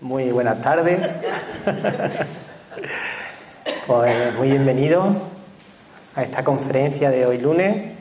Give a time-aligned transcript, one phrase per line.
[0.00, 1.08] Muy buenas tardes.
[3.86, 5.22] Pues muy bienvenidos
[6.14, 7.92] a esta conferencia de hoy lunes.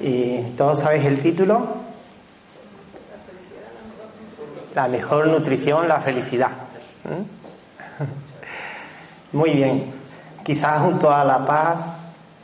[0.00, 1.68] Y todos sabéis el título.
[4.74, 6.50] La mejor nutrición, la felicidad.
[7.04, 7.22] ¿Mm?
[9.36, 9.97] Muy bien.
[10.48, 11.92] Quizás junto a la paz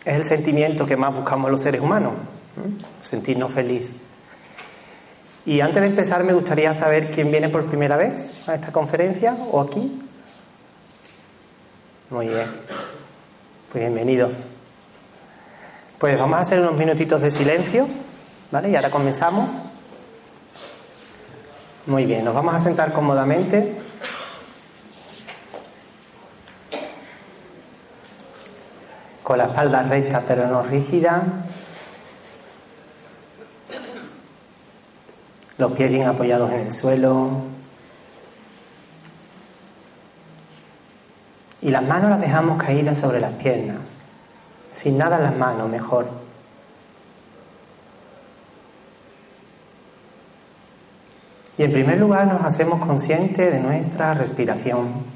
[0.05, 2.13] es el sentimiento que más buscamos los seres humanos.
[3.01, 3.97] Sentirnos felices.
[5.47, 9.35] Y antes de empezar me gustaría saber quién viene por primera vez a esta conferencia
[9.51, 10.03] o aquí.
[12.11, 12.45] Muy bien.
[13.73, 14.49] Pues bienvenidos.
[15.99, 17.89] Pues vamos a hacer unos minutitos de silencio,
[18.51, 18.69] ¿vale?
[18.69, 19.51] Y ahora comenzamos.
[21.87, 23.84] Muy bien, nos vamos a sentar cómodamente.
[29.25, 31.23] Con la espalda recta pero no rígida.
[35.57, 37.31] Los pies bien apoyados en el suelo.
[41.63, 44.01] Y las manos las dejamos caídas sobre las piernas.
[44.75, 46.07] Sin nada en las manos, mejor.
[51.57, 55.14] Y en primer lugar nos hacemos conscientes de nuestra respiración.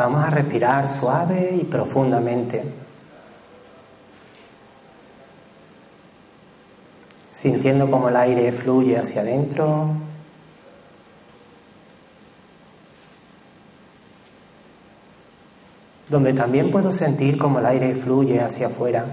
[0.00, 2.64] Vamos a respirar suave y profundamente.
[7.30, 9.90] Sintiendo cómo el aire fluye hacia adentro
[16.08, 19.04] donde también puedo sentir como el aire fluye hacia afuera.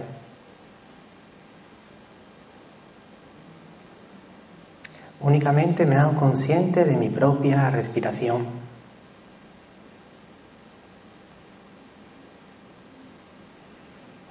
[5.19, 8.56] Únicamente me hago consciente de mi propia respiración.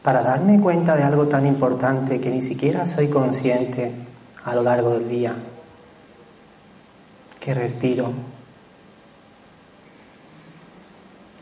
[0.06, 3.90] Para darme cuenta de algo tan importante que ni siquiera soy consciente
[4.44, 5.34] a lo largo del día,
[7.40, 8.12] que respiro,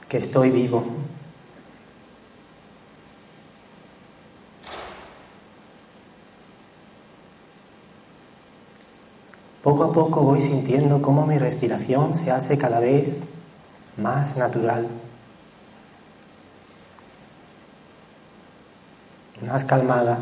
[0.08, 0.82] que estoy vivo.
[9.62, 13.18] Poco a poco voy sintiendo cómo mi respiración se hace cada vez
[13.98, 14.88] más natural,
[19.44, 20.18] más calmada.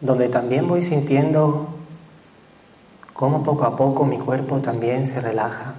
[0.00, 1.68] Donde también voy sintiendo
[3.12, 5.74] cómo poco a poco mi cuerpo también se relaja.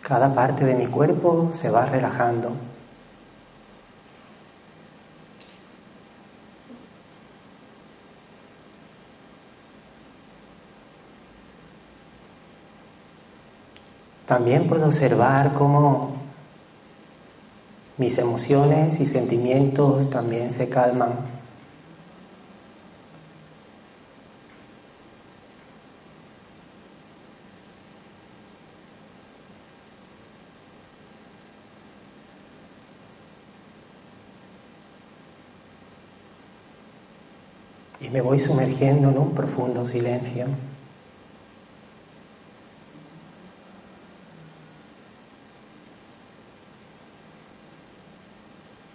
[0.00, 2.69] Cada parte de mi cuerpo se va relajando.
[14.30, 16.12] También puedo observar cómo
[17.98, 21.14] mis emociones y sentimientos también se calman.
[38.00, 40.46] y me voy sumergiendo en un profundo silencio.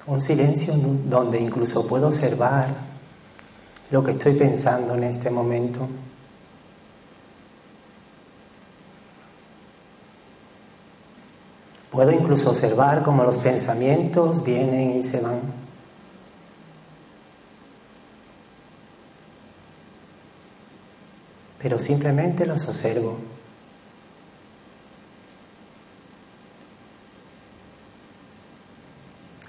[0.08, 2.68] Un silencio donde incluso puedo observar
[3.92, 5.88] lo que estoy pensando en este momento.
[11.92, 15.66] Puedo incluso observar cómo los pensamientos vienen y se van.
[21.66, 23.18] pero simplemente los observo.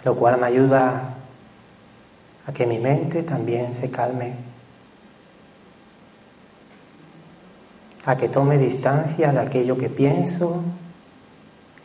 [0.07, 1.17] lo cual me ayuda
[2.47, 4.35] a que mi mente también se calme,
[8.05, 10.63] a que tome distancia de aquello que pienso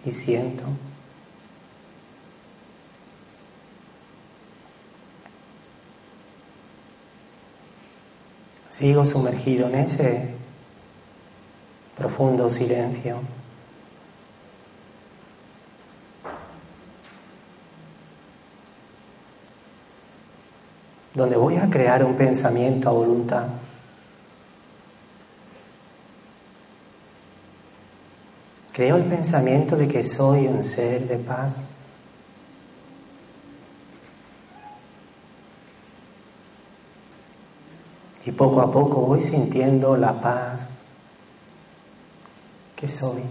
[0.05, 0.65] y siento.
[8.69, 10.29] Sigo sumergido en ese
[11.97, 13.40] profundo silencio.
[21.13, 23.47] Donde voy a crear un pensamiento a voluntad.
[28.71, 31.65] Creo el pensamiento de que soy un ser de paz.
[38.25, 40.69] Y poco a poco voy sintiendo la paz
[42.75, 43.21] que soy.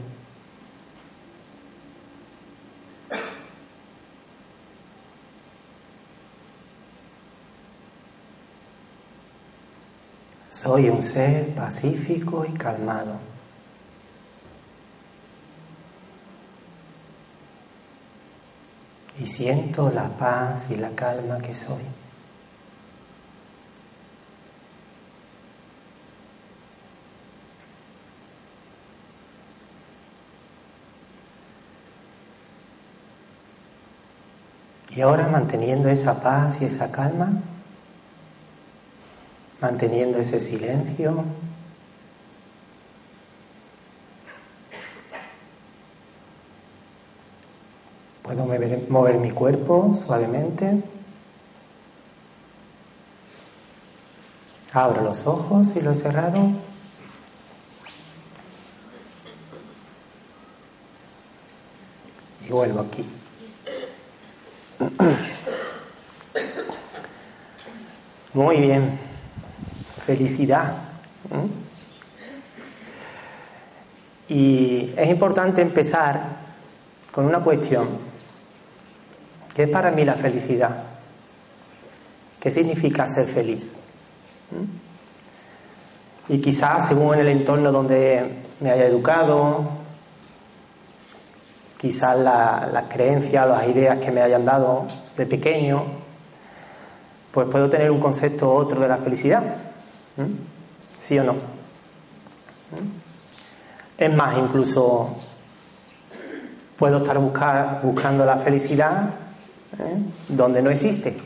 [10.62, 13.14] Soy un ser pacífico y calmado.
[19.18, 21.80] Y siento la paz y la calma que soy.
[34.90, 37.40] Y ahora manteniendo esa paz y esa calma,
[39.60, 41.24] manteniendo ese silencio,
[48.22, 48.46] puedo
[48.88, 50.82] mover, mi cuerpo suavemente.
[54.72, 56.52] Abro los ojos y los cerrado.
[62.46, 63.04] Y vuelvo aquí.
[68.32, 69.09] Muy bien.
[70.10, 70.72] Felicidad.
[74.28, 76.20] Y es importante empezar
[77.12, 77.86] con una cuestión.
[79.54, 80.82] ¿Qué es para mí la felicidad?
[82.40, 83.78] ¿Qué significa ser feliz?
[86.28, 89.62] Y quizás según el entorno donde me haya educado,
[91.80, 95.84] quizás las creencias, las ideas que me hayan dado de pequeño,
[97.30, 99.69] pues puedo tener un concepto u otro de la felicidad.
[101.00, 101.34] ¿Sí o no?
[103.96, 105.16] Es más, incluso
[106.76, 109.10] puedo estar buscar, buscando la felicidad
[109.78, 109.98] ¿eh?
[110.28, 111.16] donde no existe.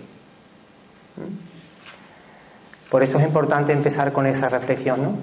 [2.91, 5.17] Por eso es importante empezar con esa reflexión, ¿no?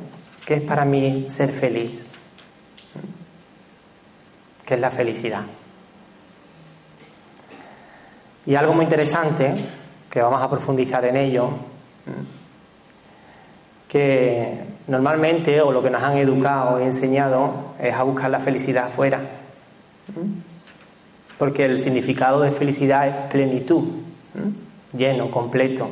[0.46, 2.12] ¿Qué es para mí ser feliz?
[4.66, 5.44] ¿Qué es la felicidad?
[8.46, 9.54] Y algo muy interesante,
[10.10, 11.52] que vamos a profundizar en ello,
[13.92, 14.58] que
[14.88, 19.20] normalmente, o lo que nos han educado y enseñado, es a buscar la felicidad afuera.
[21.38, 23.84] Porque el significado de felicidad es plenitud,
[24.94, 25.90] lleno, completo.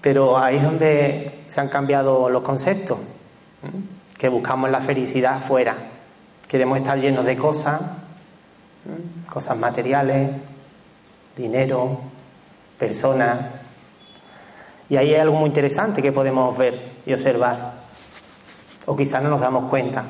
[0.00, 2.98] Pero ahí es donde se han cambiado los conceptos,
[4.18, 5.76] que buscamos la felicidad afuera.
[6.48, 7.80] Queremos estar llenos de cosas,
[9.32, 10.30] cosas materiales,
[11.36, 12.00] dinero,
[12.76, 13.63] personas.
[14.88, 17.72] Y ahí hay algo muy interesante que podemos ver y observar.
[18.86, 20.04] O quizás no nos damos cuenta.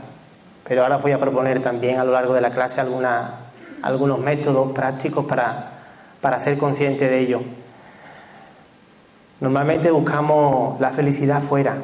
[0.67, 5.27] Pero ahora voy a proponer también a lo largo de la clase algunos métodos prácticos
[5.27, 5.73] para,
[6.21, 7.41] para ser consciente de ello.
[9.41, 11.77] Normalmente buscamos la felicidad fuera.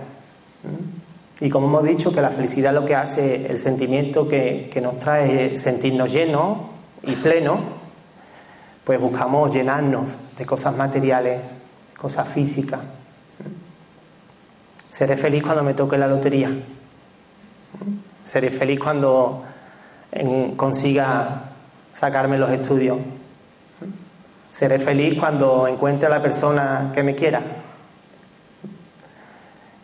[1.40, 4.99] Y como hemos dicho, que la felicidad lo que hace, el sentimiento que, que nos
[4.99, 6.59] trae es sentirnos llenos
[7.02, 7.61] y plenos,
[8.85, 10.06] pues buscamos llenarnos
[10.37, 11.40] de cosas materiales,
[12.00, 12.80] cosas físicas.
[14.90, 16.50] Seré feliz cuando me toque la lotería.
[18.25, 19.45] Seré feliz cuando
[20.57, 21.42] consiga
[21.92, 22.99] sacarme los estudios.
[24.50, 27.42] Seré feliz cuando encuentre a la persona que me quiera.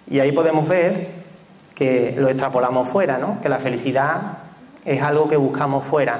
[0.09, 1.09] Y ahí podemos ver
[1.75, 3.41] que lo extrapolamos fuera, ¿no?
[3.41, 4.39] Que la felicidad
[4.85, 6.19] es algo que buscamos fuera.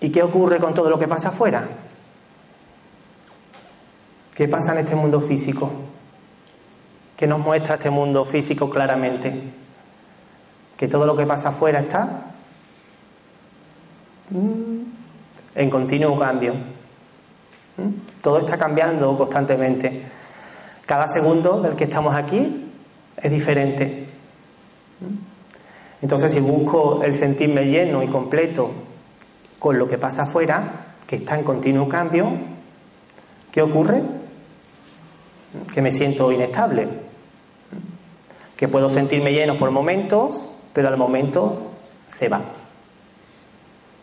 [0.00, 1.64] ¿Y qué ocurre con todo lo que pasa afuera?
[4.34, 5.70] ¿Qué pasa en este mundo físico?
[7.16, 9.34] ¿Qué nos muestra este mundo físico claramente?
[10.76, 12.32] Que todo lo que pasa afuera está
[15.54, 16.54] en continuo cambio.
[18.22, 20.02] Todo está cambiando constantemente.
[20.86, 22.70] Cada segundo del que estamos aquí
[23.16, 24.06] es diferente.
[26.02, 28.70] Entonces, si busco el sentirme lleno y completo
[29.58, 30.62] con lo que pasa afuera,
[31.06, 32.32] que está en continuo cambio,
[33.52, 34.19] ¿qué ocurre?
[35.72, 36.88] Que me siento inestable,
[38.56, 41.72] que puedo sentirme lleno por momentos, pero al momento
[42.08, 42.40] se va.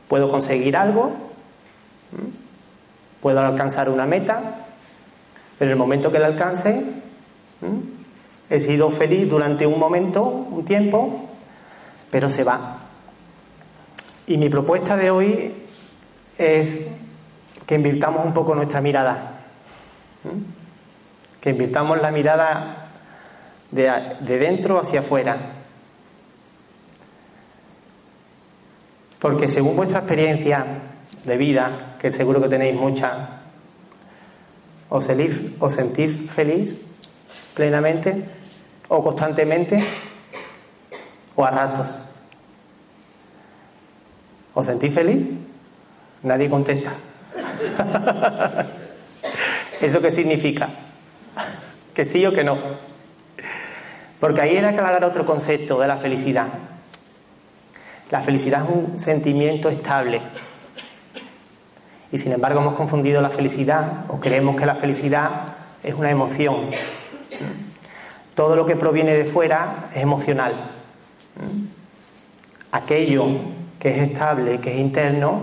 [0.07, 1.11] Puedo conseguir algo,
[3.21, 4.65] puedo alcanzar una meta,
[5.57, 6.83] pero en el momento que la alcance
[8.49, 11.27] He sido feliz durante un momento, un tiempo,
[12.09, 12.77] pero se va.
[14.25, 15.53] Y mi propuesta de hoy
[16.37, 16.97] es
[17.65, 19.41] que invirtamos un poco nuestra mirada.
[21.47, 22.89] Que invirtamos la mirada
[23.71, 23.89] de,
[24.19, 25.37] de dentro hacia afuera.
[29.17, 30.65] Porque según vuestra experiencia
[31.23, 33.29] de vida, que seguro que tenéis mucha,
[34.89, 35.07] ¿os,
[35.61, 36.85] os sentís feliz
[37.53, 38.25] plenamente
[38.89, 39.81] o constantemente
[41.33, 42.09] o a ratos?
[44.53, 45.47] ¿Os sentís feliz?
[46.23, 46.91] Nadie contesta.
[49.81, 50.86] ¿Eso qué significa?
[51.93, 52.57] ¿Que sí o que no?
[54.19, 56.47] Porque ahí era aclarar otro concepto de la felicidad.
[58.09, 60.21] La felicidad es un sentimiento estable.
[62.11, 65.29] Y sin embargo hemos confundido la felicidad o creemos que la felicidad
[65.83, 66.71] es una emoción.
[68.33, 70.53] Todo lo que proviene de fuera es emocional.
[72.71, 73.25] Aquello
[73.79, 75.41] que es estable, que es interno,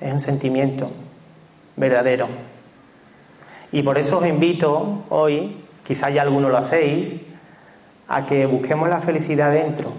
[0.00, 0.90] es un sentimiento
[1.76, 2.28] verdadero.
[3.74, 7.26] Y por eso os invito hoy, quizás ya algunos lo hacéis,
[8.06, 9.90] a que busquemos la felicidad dentro,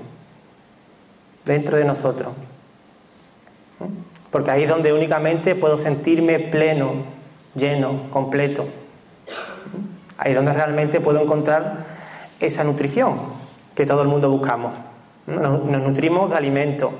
[1.44, 2.30] dentro de nosotros.
[4.32, 7.04] Porque ahí es donde únicamente puedo sentirme pleno,
[7.54, 8.66] lleno, completo.
[10.20, 11.86] Ahí es donde realmente puedo encontrar
[12.40, 13.18] esa nutrición
[13.76, 14.72] que todo el mundo buscamos.
[15.28, 16.94] Nos, nutrimos de alimento.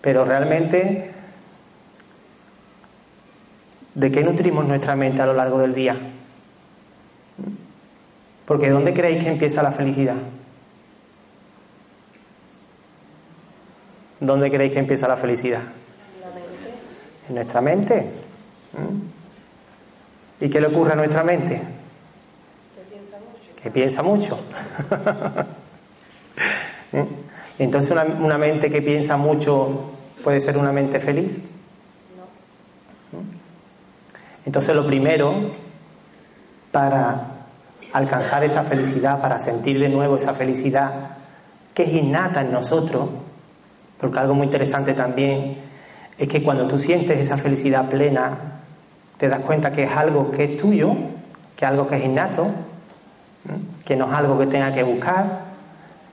[0.00, 1.13] Pero realmente,
[3.94, 5.96] ¿de qué nutrimos nuestra mente a lo largo del día?
[8.46, 10.16] Porque ¿dónde creéis que empieza la felicidad?
[14.20, 15.62] ¿Dónde creéis que empieza la felicidad?
[17.28, 18.10] En nuestra mente.
[18.72, 19.14] ¿Mm?
[20.44, 21.60] ¿Y qué le ocurre a nuestra mente?
[23.62, 24.38] Que piensa mucho.
[26.92, 27.02] ¿Mm?
[27.58, 31.48] Entonces una, mente que piensa mucho puede ser una mente feliz.
[34.46, 35.32] Entonces lo primero
[36.70, 37.28] para
[37.92, 40.92] alcanzar esa felicidad, para sentir de nuevo esa felicidad
[41.72, 43.08] que es innata en nosotros,
[44.00, 45.58] porque algo muy interesante también
[46.18, 48.36] es que cuando tú sientes esa felicidad plena,
[49.16, 50.94] te das cuenta que es algo que es tuyo,
[51.56, 52.48] que es algo que es innato,
[53.84, 55.44] que no es algo que tenga que buscar,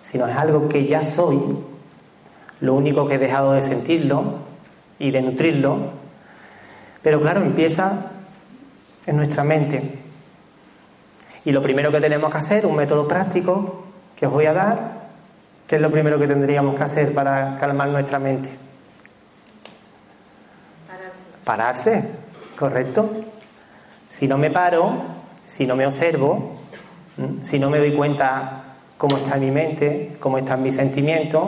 [0.02, 1.40] sino es algo que ya soy.
[2.60, 4.36] Lo único que he dejado de sentirlo
[5.00, 5.78] y de nutrirlo.
[7.02, 8.11] Pero claro, empieza
[9.06, 10.00] en nuestra mente.
[11.46, 15.02] Y lo primero que tenemos que hacer, un método práctico que os voy a dar,
[15.68, 18.50] ¿qué es lo primero que tendríamos que hacer para calmar nuestra mente?
[20.88, 21.24] Pararse.
[21.44, 22.12] Pararse,
[22.58, 23.10] correcto.
[24.10, 24.94] Si no me paro,
[25.48, 26.54] si no me observo,
[27.44, 28.64] si no me doy cuenta
[28.98, 31.44] cómo está mi mente, cómo están mis sentimientos,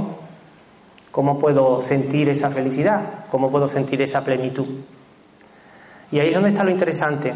[1.12, 4.66] cómo puedo sentir esa felicidad, cómo puedo sentir esa plenitud.
[6.14, 7.34] Y ahí es donde está lo interesante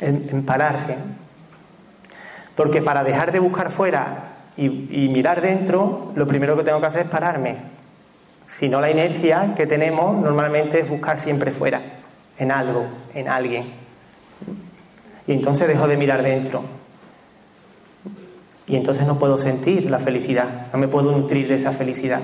[0.00, 0.96] en, pararse.
[2.54, 4.70] Porque para dejar de buscar fuera y,
[5.12, 7.56] mirar dentro, lo primero que tengo que hacer es pararme.
[8.48, 11.82] Si no, la inercia que tenemos normalmente es buscar siempre fuera,
[12.38, 13.74] en algo, en alguien.
[15.26, 16.64] Y entonces dejo de mirar dentro.
[18.66, 22.22] Y entonces no puedo sentir la felicidad, no me puedo nutrir de esa felicidad.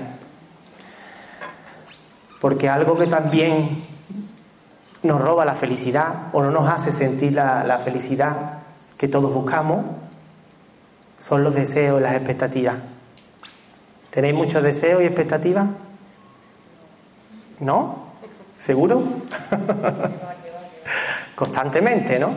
[2.41, 3.93] Porque algo que también
[5.03, 8.59] nos roba la felicidad o no nos hace sentir la, felicidad
[8.97, 9.85] que todos buscamos
[11.19, 12.77] son los deseos y las expectativas.
[14.09, 15.67] ¿Tenéis muchos deseos y expectativas?
[17.59, 18.07] ¿No?
[18.59, 19.03] ¿Seguro?
[21.35, 22.33] Constantemente, ¿no?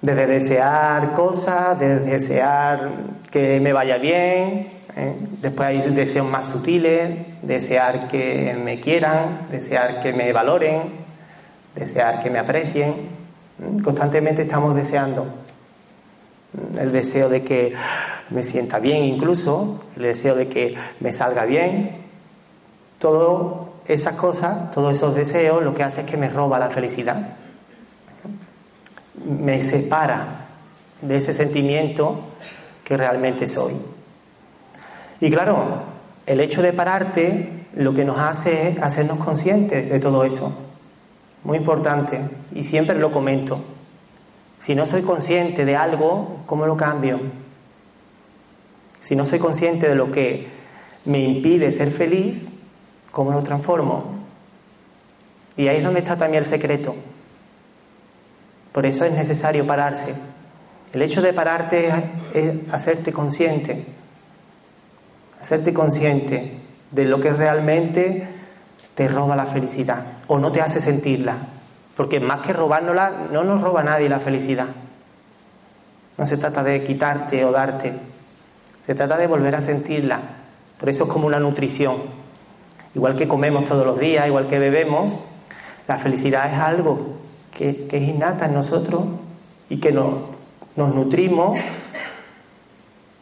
[0.00, 2.90] Desde desear cosas, desde desear
[3.30, 5.14] que me vaya bien, ¿eh?
[5.40, 10.82] Después hay deseos más sutiles, desear que me quieran, desear que me valoren,
[11.74, 12.94] desear que me aprecien.
[13.82, 15.26] Constantemente estamos deseando
[16.78, 17.74] el deseo de que
[18.30, 22.02] me sienta bien incluso, el deseo de que me salga bien.
[22.98, 27.36] Todas esas cosas, todos esos deseos, lo que hace es que me roba la felicidad.
[29.24, 30.46] Me separa
[31.00, 32.20] de ese sentimiento
[32.84, 33.74] que realmente soy.
[35.22, 35.84] Y claro,
[36.26, 40.52] el hecho de pararte lo que nos hace es hacernos conscientes de todo eso.
[41.44, 42.18] Muy importante.
[42.52, 43.62] Y siempre lo comento.
[44.58, 47.20] Si no soy consciente de algo, ¿cómo lo cambio?
[49.00, 50.48] Si no soy consciente de lo que
[51.04, 52.64] me impide ser feliz,
[53.12, 54.16] ¿cómo lo transformo?
[55.56, 56.96] Y ahí es donde está también el secreto.
[58.72, 60.16] Por eso es necesario pararse.
[60.92, 61.92] El hecho de pararte
[62.34, 63.86] es hacerte consciente,
[65.42, 66.52] hacerte consciente
[66.92, 68.28] de lo que realmente
[68.94, 71.36] te roba la felicidad o no te hace sentirla.
[71.96, 74.68] Porque más que robárnosla, no nos roba nadie la felicidad.
[76.16, 77.92] No se trata de quitarte o darte,
[78.86, 80.20] se trata de volver a sentirla.
[80.78, 81.96] Por eso es como una nutrición.
[82.94, 85.14] Igual que comemos todos los días, igual que bebemos,
[85.88, 87.18] la felicidad es algo
[87.56, 89.04] que, es innata en nosotros
[89.68, 90.18] y que nos,
[90.76, 91.58] nos nutrimos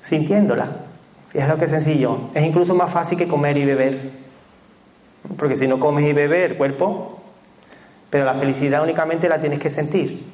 [0.01, 0.90] sintiéndola.
[1.33, 2.31] Es lo que es sencillo.
[2.35, 4.11] Es incluso más fácil que comer y beber.
[5.37, 7.21] Porque si no comes y bebes, el cuerpo.
[8.11, 10.25] Pero la felicidad únicamente la tienes que sentir.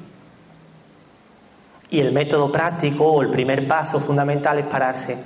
[1.89, 5.17] Y el método práctico o el primer paso fundamental es pararse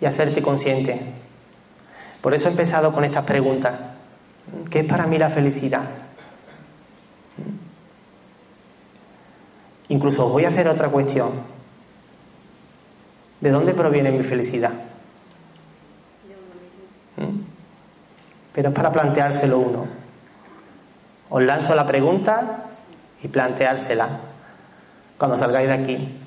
[0.00, 1.00] y hacerte consciente.
[2.20, 3.74] Por eso he empezado con estas preguntas.
[4.70, 5.82] ¿Qué es para mí la felicidad?
[9.88, 11.57] Incluso voy a hacer otra cuestión.
[13.40, 14.72] ¿De dónde proviene mi felicidad?
[17.16, 17.40] ¿Mm?
[18.54, 19.86] Pero es para planteárselo uno.
[21.30, 22.64] Os lanzo la pregunta
[23.22, 24.08] y planteársela
[25.16, 26.18] cuando salgáis de aquí.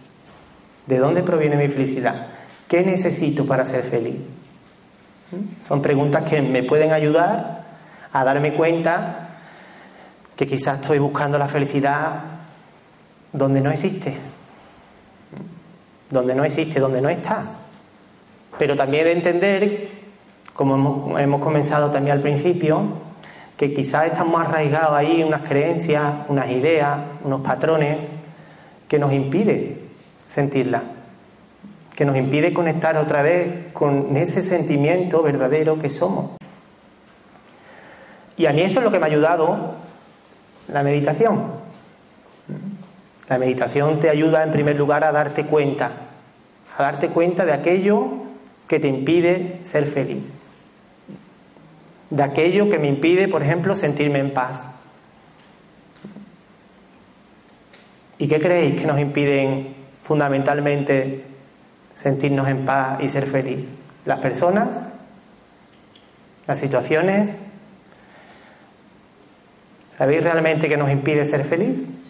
[0.88, 2.28] ¿De dónde proviene mi felicidad?
[2.68, 4.18] ¿Qué necesito para ser feliz?
[5.32, 5.64] ¿Mm?
[5.64, 7.64] Son preguntas que me pueden ayudar
[8.14, 9.28] a darme cuenta
[10.36, 12.22] que quizás estoy buscando la felicidad
[13.34, 14.18] donde no existe,
[16.12, 17.44] donde no existe, donde no está.
[18.60, 19.90] Pero también de entender,
[20.54, 22.82] como hemos, comenzado también al principio,
[23.58, 28.08] que quizás estamos arraigados ahí unas creencias, unas ideas, unos patrones
[28.88, 29.80] que nos impide
[30.30, 30.84] sentirla,
[31.96, 36.32] que nos impide conectar otra vez con ese sentimiento verdadero que somos.
[38.38, 39.76] Y a mí eso es lo que me ha ayudado
[40.68, 41.61] la meditación.
[43.32, 45.90] La meditación te ayuda en primer lugar a darte cuenta,
[46.78, 48.10] a darte cuenta de aquello
[48.68, 50.48] que te impide ser feliz,
[52.10, 54.76] de aquello que me impide, por ejemplo, sentirme en paz.
[58.18, 61.24] ¿Y qué creéis que nos impiden fundamentalmente
[61.94, 63.78] sentirnos en paz y ser feliz?
[64.04, 64.90] ¿Las personas?
[66.48, 67.44] ¿Las situaciones?
[69.90, 72.01] ¿Sabéis realmente qué nos impide ser feliz?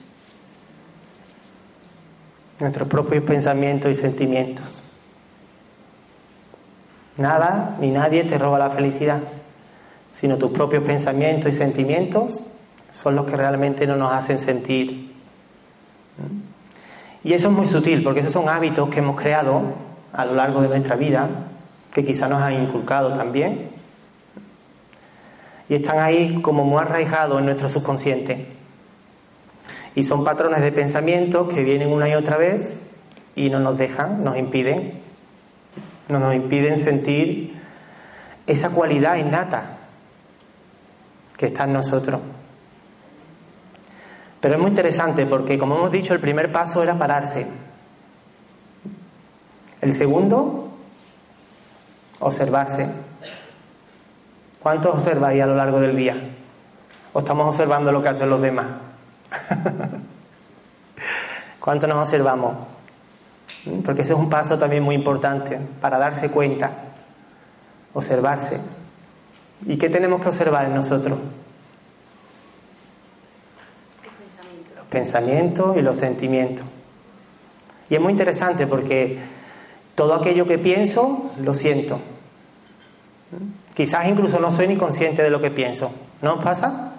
[2.61, 4.65] Nuestros propios pensamientos y sentimientos.
[7.17, 9.19] Nada ni nadie te roba la felicidad,
[10.13, 12.51] sino tus propios pensamientos y sentimientos
[12.93, 15.11] son los que realmente no nos hacen sentir.
[17.23, 19.61] Y eso es muy sutil, porque esos son hábitos que hemos creado
[20.13, 21.29] a lo largo de nuestra vida,
[21.93, 23.69] que quizá nos han inculcado también,
[25.69, 28.60] y están ahí como muy arraigados en nuestro subconsciente.
[29.95, 32.91] Y son patrones de pensamiento que vienen una y otra vez
[33.35, 34.93] y no nos dejan, nos impiden,
[36.07, 37.59] no nos impiden sentir
[38.47, 39.77] esa cualidad innata
[41.37, 42.21] que está en nosotros.
[44.39, 47.47] Pero es muy interesante porque, como hemos dicho, el primer paso era pararse.
[49.81, 50.71] El segundo,
[52.19, 52.89] observarse.
[54.61, 56.15] ¿Cuántos observáis a lo largo del día?
[57.13, 58.67] ¿O estamos observando lo que hacen los demás?
[61.59, 62.55] ¿Cuánto nos observamos?
[63.65, 63.81] ¿Mm?
[63.81, 66.71] Porque ese es un paso también muy importante para darse cuenta,
[67.93, 68.59] observarse.
[69.65, 71.17] ¿Y qué tenemos que observar en nosotros?
[74.75, 76.65] Los pensamientos y los sentimientos.
[77.89, 79.19] Y es muy interesante porque
[79.95, 81.97] todo aquello que pienso lo siento.
[83.31, 83.73] ¿Mm?
[83.75, 85.91] Quizás incluso no soy ni consciente de lo que pienso.
[86.21, 86.90] ¿No os pasa?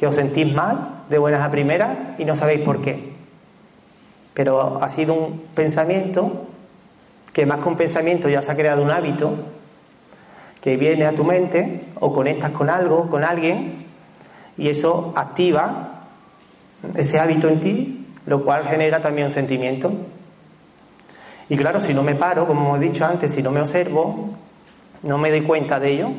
[0.00, 3.12] Que os sentís mal de buenas a primeras y no sabéis por qué.
[4.32, 6.46] Pero ha sido un pensamiento
[7.34, 9.34] que más que un pensamiento ya se ha creado un hábito
[10.62, 13.74] que viene a tu mente o conectas con algo, con alguien
[14.56, 16.06] y eso activa
[16.96, 19.92] ese hábito en ti, lo cual genera también un sentimiento.
[21.50, 24.30] Y claro, si no me paro, como hemos dicho antes, si no me observo,
[25.02, 26.10] no me doy cuenta de ello,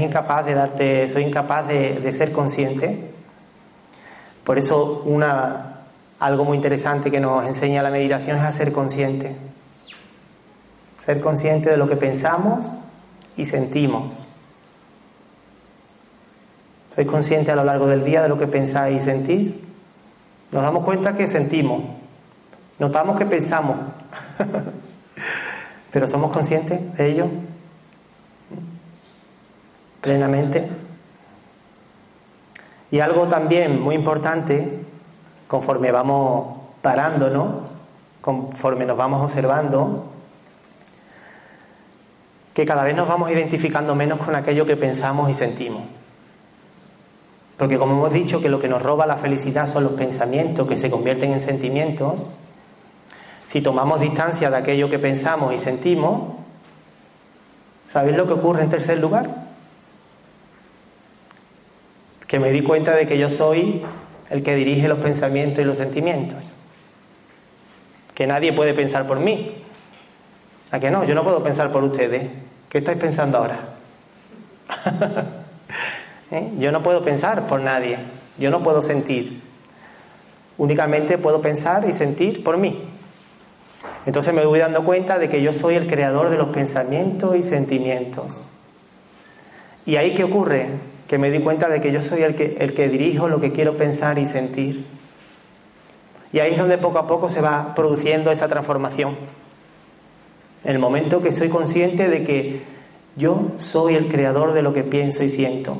[0.00, 3.14] incapaz de darte, soy incapaz de, de ser consciente
[4.44, 5.80] por eso una,
[6.20, 9.34] algo muy interesante que nos enseña la meditación es a ser consciente.
[10.98, 12.66] Ser consciente de lo que pensamos
[13.36, 14.28] y sentimos.
[16.94, 19.60] ¿Sois consciente a lo largo del día de lo que pensáis y sentís?
[20.52, 21.82] Nos damos cuenta que sentimos.
[22.78, 23.76] Notamos que pensamos.
[25.90, 27.26] Pero ¿somos conscientes de ello?
[30.04, 30.68] Plenamente.
[32.90, 34.80] Y algo también muy importante
[35.48, 37.62] conforme vamos parándonos,
[38.20, 40.04] conforme nos vamos observando,
[42.52, 45.84] que cada vez nos vamos identificando menos con aquello que pensamos y sentimos.
[47.56, 50.76] Porque como hemos dicho que lo que nos roba la felicidad son los pensamientos que
[50.76, 52.22] se convierten en sentimientos,
[53.46, 56.34] si tomamos distancia de aquello que pensamos y sentimos,
[57.86, 59.43] ¿sabéis lo que ocurre en tercer lugar?
[62.34, 63.80] Que me di cuenta de que yo soy
[64.28, 66.42] el que dirige los pensamientos y los sentimientos.
[68.12, 69.54] Que nadie puede pensar por mí.
[70.72, 71.04] ¿A que no?
[71.04, 72.26] Yo no puedo pensar por ustedes.
[72.68, 73.60] ¿Qué estáis pensando ahora?
[76.32, 76.50] ¿Eh?
[76.58, 77.98] Yo no puedo pensar por nadie.
[78.36, 79.40] Yo no puedo sentir.
[80.58, 82.82] Únicamente puedo pensar y sentir por mí.
[84.06, 87.44] Entonces me voy dando cuenta de que yo soy el creador de los pensamientos y
[87.44, 88.50] sentimientos.
[89.86, 90.93] ¿Y ahí qué ocurre?
[91.08, 93.52] Que me di cuenta de que yo soy el que, el que dirijo lo que
[93.52, 94.84] quiero pensar y sentir.
[96.32, 99.16] Y ahí es donde poco a poco se va produciendo esa transformación.
[100.64, 102.62] En el momento que soy consciente de que
[103.16, 105.76] yo soy el creador de lo que pienso y siento.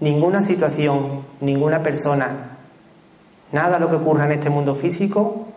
[0.00, 2.56] Ninguna situación, ninguna persona,
[3.52, 5.48] nada lo que ocurra en este mundo físico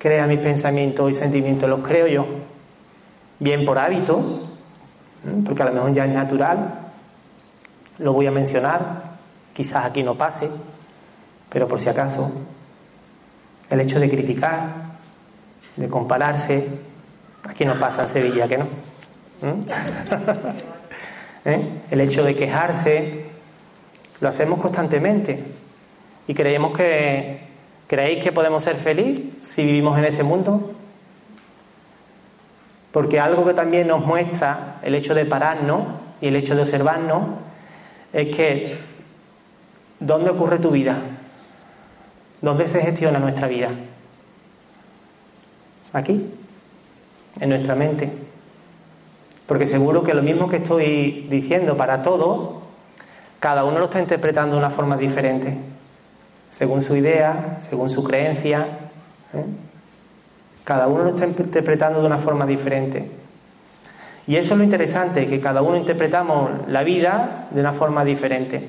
[0.00, 2.26] crea mis pensamientos y sentimientos, los creo yo.
[3.38, 4.48] Bien por hábitos,
[5.44, 6.89] porque a lo mejor ya es natural,
[8.00, 9.02] lo voy a mencionar,
[9.54, 10.50] quizás aquí no pase,
[11.48, 12.32] pero por si acaso,
[13.70, 14.66] el hecho de criticar,
[15.76, 16.66] de compararse,
[17.44, 18.66] aquí no pasa en Sevilla, que no.
[21.44, 21.68] ¿Eh?
[21.90, 23.26] El hecho de quejarse,
[24.20, 25.42] lo hacemos constantemente
[26.26, 27.50] y creemos que
[27.90, 30.74] ¿Creéis que podemos ser felices si vivimos en ese mundo?
[32.92, 35.88] Porque algo que también nos muestra el hecho de pararnos
[36.20, 37.22] y el hecho de observarnos
[38.12, 38.78] es que
[39.98, 40.98] ¿dónde ocurre tu vida?
[42.40, 43.70] ¿Dónde se gestiona nuestra vida?
[45.92, 46.32] Aquí,
[47.40, 48.10] en nuestra mente.
[49.46, 52.58] Porque seguro que lo mismo que estoy diciendo para todos,
[53.40, 55.58] cada uno lo está interpretando de una forma diferente
[56.50, 58.66] según su idea, según su creencia.
[59.32, 59.44] ¿eh?
[60.64, 63.10] Cada uno lo está interpretando de una forma diferente.
[64.30, 68.64] Y eso es lo interesante, que cada uno interpretamos la vida de una forma diferente.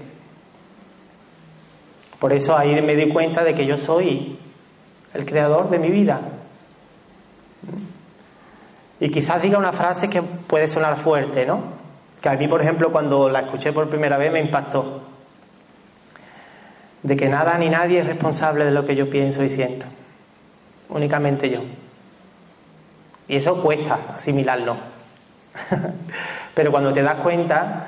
[2.18, 4.40] Por eso ahí me di cuenta de que yo soy
[5.14, 6.20] el creador de mi vida.
[9.00, 11.62] Y quizás diga una frase que puede sonar fuerte, ¿no?
[12.24, 15.04] Que a mí, por ejemplo, cuando la escuché por primera vez me impactó
[17.04, 19.86] de que nada ni nadie es responsable de lo que yo pienso y siento,
[20.90, 21.60] únicamente yo.
[23.28, 25.01] Y eso cuesta asimilarlo.
[26.56, 27.88] Pero cuando te das cuenta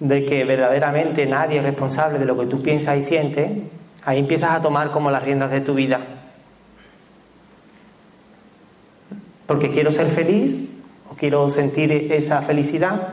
[0.00, 3.50] de que verdaderamente nadie es responsable de lo que tú piensas y sientes,
[4.04, 6.00] ahí empiezas a tomar como las riendas de tu vida.
[9.46, 10.70] Porque quiero ser feliz
[11.10, 13.08] o quiero sentir esa felicidad,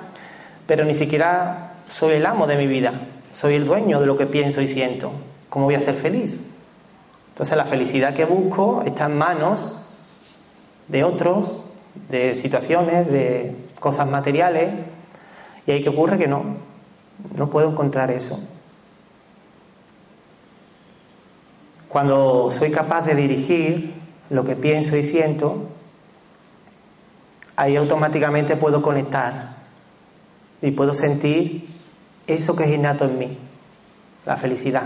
[0.67, 2.93] pero ni siquiera soy el amo de mi vida.
[3.33, 5.11] Soy el dueño de lo que pienso y siento.
[5.49, 6.51] ¿Cómo voy a ser feliz?
[7.29, 9.77] Entonces la felicidad que busco está en manos
[10.87, 11.65] de otros,
[12.09, 14.73] de situaciones, de cosas materiales,
[15.67, 16.43] y ahí que ocurre que no,
[17.35, 18.39] no puedo encontrar eso.
[21.89, 23.93] Cuando soy capaz de dirigir
[24.29, 25.69] lo que pienso y siento,
[27.55, 29.55] ahí automáticamente puedo conectar
[30.61, 31.67] y puedo sentir
[32.27, 33.37] eso que es innato en mí,
[34.25, 34.83] la felicidad.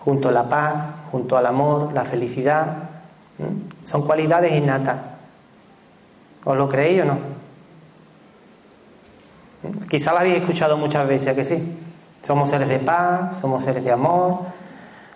[0.00, 2.88] Junto a la paz, junto al amor, la felicidad,
[3.84, 4.96] son cualidades innatas.
[6.48, 7.18] ¿Os lo creéis o no?
[9.90, 11.78] Quizá la habéis escuchado muchas veces, que sí?
[12.26, 14.46] Somos seres de paz, somos seres de amor,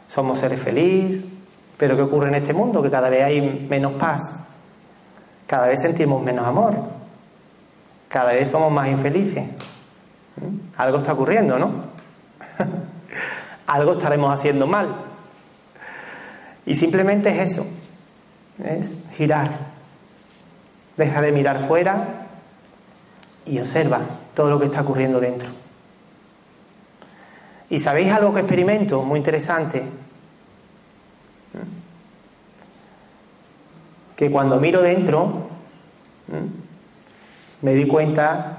[0.08, 1.32] somos seres felices,
[1.78, 2.82] pero ¿qué ocurre en este mundo?
[2.82, 4.20] Que cada vez hay menos paz,
[5.46, 6.74] cada vez sentimos menos amor,
[8.10, 9.44] cada vez somos más infelices.
[10.76, 11.70] Algo está ocurriendo, ¿no?
[13.68, 14.96] Algo estaremos haciendo mal.
[16.66, 17.66] Y simplemente es eso,
[18.62, 19.71] es girar.
[20.96, 22.26] Deja de mirar fuera
[23.46, 24.00] y observa
[24.34, 25.48] todo lo que está ocurriendo dentro.
[27.70, 29.82] ¿Y sabéis algo que experimento muy interesante?
[34.16, 35.48] Que cuando miro dentro,
[37.62, 38.58] me di cuenta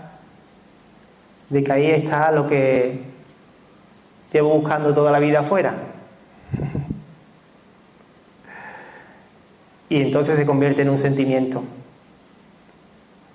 [1.49, 3.03] de que ahí está lo que
[4.31, 5.75] llevo buscando toda la vida afuera.
[9.89, 11.63] y entonces se convierte en un sentimiento.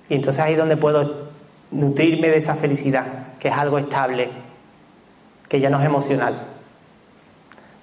[0.09, 1.29] Y entonces ahí es donde puedo
[1.71, 3.07] nutrirme de esa felicidad,
[3.39, 4.31] que es algo estable,
[5.49, 6.47] que ya no es emocional.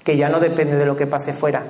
[0.06, 1.64] que ya no depende de lo que pase fuera,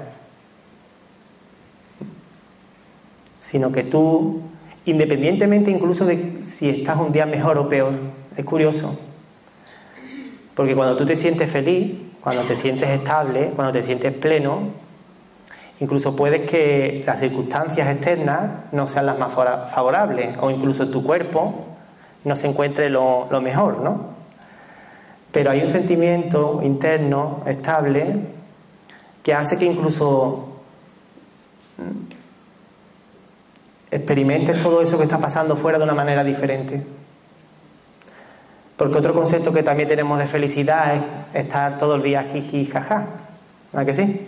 [3.40, 4.42] sino que tú,
[4.86, 7.94] independientemente incluso de si estás un día mejor o peor,
[8.36, 9.00] es curioso,
[10.54, 14.85] porque cuando tú te sientes feliz, cuando te sientes estable, cuando te sientes pleno,
[15.80, 21.66] incluso puedes que las circunstancias externas no sean las más favorables o incluso tu cuerpo
[22.24, 24.16] no se encuentre lo, mejor, ¿no?
[25.32, 28.16] Pero hay un sentimiento interno estable
[29.22, 30.62] que hace que incluso
[33.92, 36.86] experimentes todo eso que está pasando fuera de una manera diferente.
[38.78, 43.06] Porque otro concepto que también tenemos de felicidad es estar todo el día jiji, jaja.
[43.72, 44.28] ¿Verdad que sí?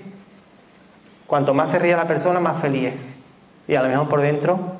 [1.27, 3.15] Cuanto más se ríe la persona, más feliz es.
[3.67, 4.77] Y a lo mejor por dentro,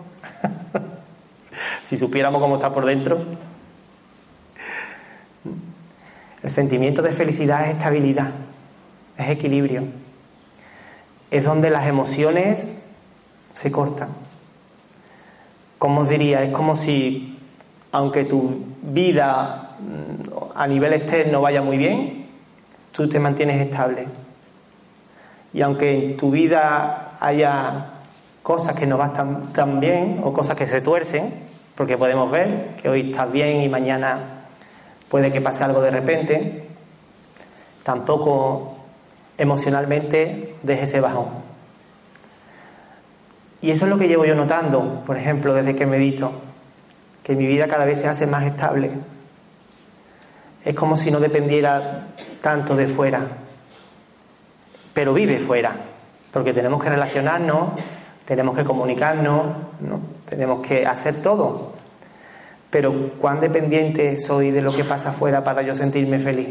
[1.85, 3.19] si supiéramos cómo está por dentro,
[6.41, 8.29] el sentimiento de felicidad es estabilidad,
[9.17, 9.83] es equilibrio.
[11.29, 12.87] Es donde las emociones
[13.53, 14.07] se cortan.
[15.77, 17.37] Como os diría, es como si,
[17.91, 22.27] aunque tu vida mm, a nivel externo vaya muy bien,
[22.93, 24.07] tú te mantienes estable.
[25.57, 27.87] Y aunque en tu vida haya
[28.43, 31.33] cosas que no van tan bien o cosas que se tuercen,
[31.73, 34.19] porque podemos ver que hoy estás bien y mañana
[35.09, 36.67] puede que pase algo de repente,
[37.81, 38.75] tampoco
[39.35, 41.29] emocionalmente deje ese bajón.
[43.59, 46.33] Y eso es lo que llevo yo notando, por ejemplo, desde que medito,
[47.23, 48.91] que mi vida cada vez se hace más estable.
[50.63, 52.09] Es como si no dependiera
[52.43, 53.46] tanto de fuera,
[54.97, 55.75] pero vive fuera,
[56.33, 57.73] porque tenemos que relacionarnos,
[58.25, 59.45] tenemos que comunicarnos,
[59.79, 60.01] ¿no?
[60.27, 61.73] tenemos que hacer todo.
[62.71, 66.47] Pero ¿cuán dependiente soy de lo que pasa afuera para yo sentirme feliz?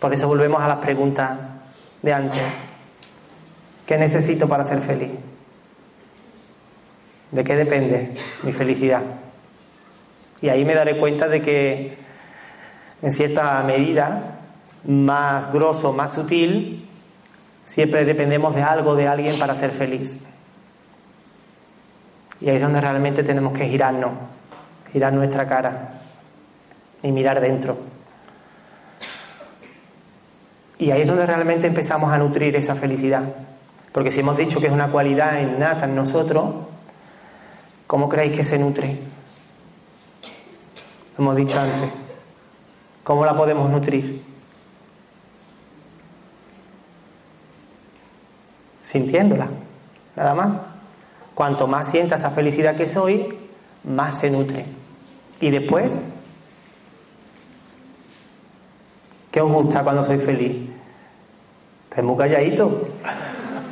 [0.00, 1.38] Por eso volvemos a las preguntas
[2.00, 2.42] de antes.
[3.86, 5.10] ¿Qué necesito para ser feliz?
[7.32, 8.14] ¿De qué depende
[8.44, 9.02] mi felicidad?
[10.40, 11.98] Y ahí me daré cuenta de que,
[13.02, 14.35] en cierta medida,
[14.86, 16.86] más grosso, más sutil,
[17.64, 20.24] siempre dependemos de algo, de alguien para ser feliz.
[22.40, 24.12] Y ahí es donde realmente tenemos que girarnos,
[24.92, 26.00] girar nuestra cara
[27.02, 27.76] y mirar dentro.
[30.78, 33.24] Y ahí es donde realmente empezamos a nutrir esa felicidad.
[33.92, 36.54] Porque si hemos dicho que es una cualidad innata en nosotros,
[37.86, 38.98] ¿cómo creéis que se nutre?
[41.16, 41.90] Lo hemos dicho antes.
[43.02, 44.25] ¿Cómo la podemos nutrir?
[48.86, 49.48] Sintiéndola,
[50.14, 50.48] nada más.
[51.34, 53.36] Cuanto más sienta esa felicidad que soy,
[53.82, 54.64] más se nutre.
[55.40, 55.92] Y después,
[59.32, 60.70] ¿qué os gusta cuando soy feliz?
[61.90, 62.86] Estáis muy calladito.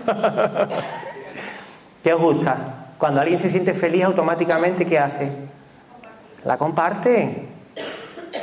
[2.02, 2.88] ¿Qué os gusta?
[2.98, 5.30] Cuando alguien se siente feliz, automáticamente, ¿qué hace?
[6.44, 7.46] La comparte.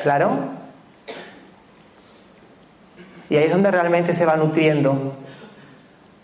[0.03, 0.31] Claro.
[3.29, 5.15] Y ahí es donde realmente se va nutriendo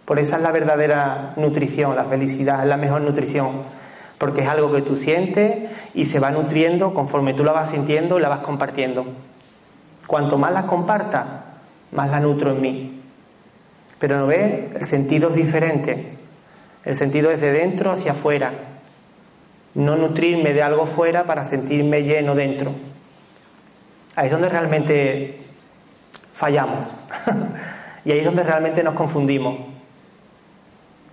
[0.07, 3.63] por esa es la verdadera nutrición, la felicidad, es la mejor nutrición,
[4.17, 8.17] porque es algo que tú sientes y se va nutriendo conforme tú la vas sintiendo
[8.17, 9.05] y la vas compartiendo.
[10.07, 11.25] Cuanto más la compartas,
[11.91, 13.01] más la nutro en mí.
[13.99, 16.07] Pero no ves, el sentido es diferente.
[16.85, 18.53] El sentido es de dentro hacia afuera.
[19.73, 22.71] No nutrirme de algo fuera para sentirme lleno dentro.
[24.15, 25.37] Ahí es donde realmente
[26.33, 26.87] fallamos.
[28.05, 29.75] y ahí es donde realmente nos confundimos.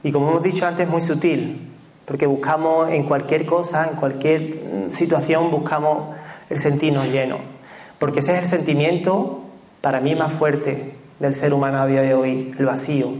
[0.04, 1.72] Y como hemos dicho antes, es muy sutil,
[2.04, 6.14] porque buscamos en cualquier cosa, en cualquier mm, situación, buscamos
[6.50, 7.38] el sentirnos lleno.
[7.98, 9.40] Porque ese es el sentimiento,
[9.80, 13.14] para mí, más fuerte del ser humano a día de hoy, el vacío.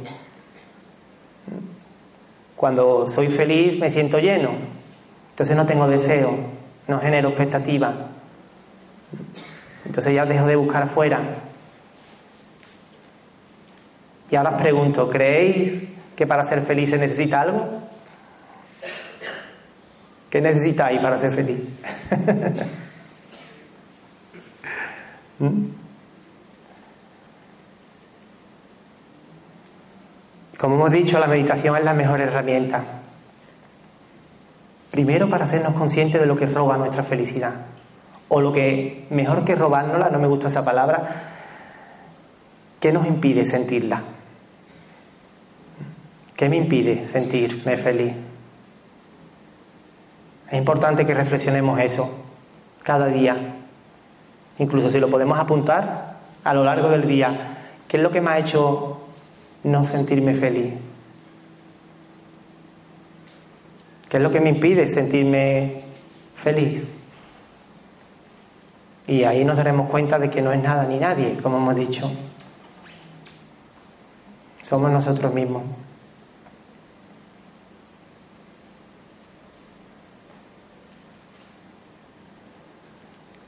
[2.54, 4.50] Cuando soy feliz me siento lleno,
[5.30, 6.36] entonces no tengo deseo,
[6.86, 7.94] no genero expectativa.
[9.86, 11.20] Entonces ya dejo de buscar afuera.
[14.30, 17.68] Y ahora os pregunto, ¿creéis que para ser feliz se necesita algo?
[20.30, 21.58] ¿Qué necesitáis para ser feliz?
[25.38, 25.64] ¿Mm?
[30.58, 32.82] Como hemos dicho, la meditación es la mejor herramienta.
[34.90, 37.52] Primero para hacernos conscientes de lo que roba nuestra felicidad.
[38.28, 41.24] O lo que, mejor que robárnosla, no me gusta esa palabra,
[42.80, 44.00] ¿qué nos impide sentirla?
[46.44, 48.12] ¿Qué me impide sentirme feliz?
[50.50, 52.22] Es importante que reflexionemos eso
[52.82, 53.34] cada día.
[54.58, 57.30] Incluso si lo podemos apuntar a lo largo del día.
[57.88, 59.00] ¿Qué es lo que me ha hecho
[59.62, 60.74] no sentirme feliz?
[64.10, 65.80] ¿Qué es lo que me impide sentirme
[66.36, 66.86] feliz?
[69.06, 72.10] Y ahí nos daremos cuenta de que no es nada ni nadie, como hemos dicho.
[74.60, 75.62] Somos nosotros mismos.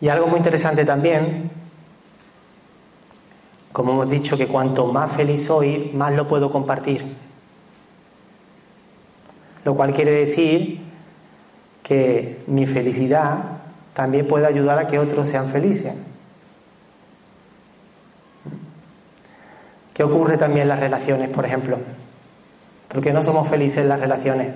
[0.01, 1.51] Y algo muy interesante también,
[3.73, 7.05] como hemos dicho, que cuanto más feliz soy, más lo puedo compartir.
[9.65, 10.81] Lo cual quiere decir
[11.83, 13.39] que mi felicidad
[13.95, 15.95] también puede ayudar a que otros sean felices.
[19.95, 21.79] ¿Qué ocurre también en las relaciones, por ejemplo?
[22.89, 24.49] ¿Por qué no somos felices en las relaciones?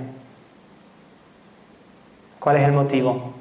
[2.39, 3.40] ¿Cuál es el motivo?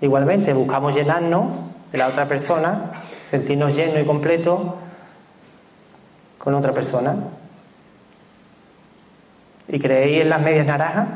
[0.00, 1.54] Igualmente, buscamos llenarnos
[1.92, 2.92] de la otra persona,
[3.26, 4.78] sentirnos lleno y completo
[6.38, 7.16] con otra persona.
[9.68, 11.08] ¿Y creéis en las medias naranjas?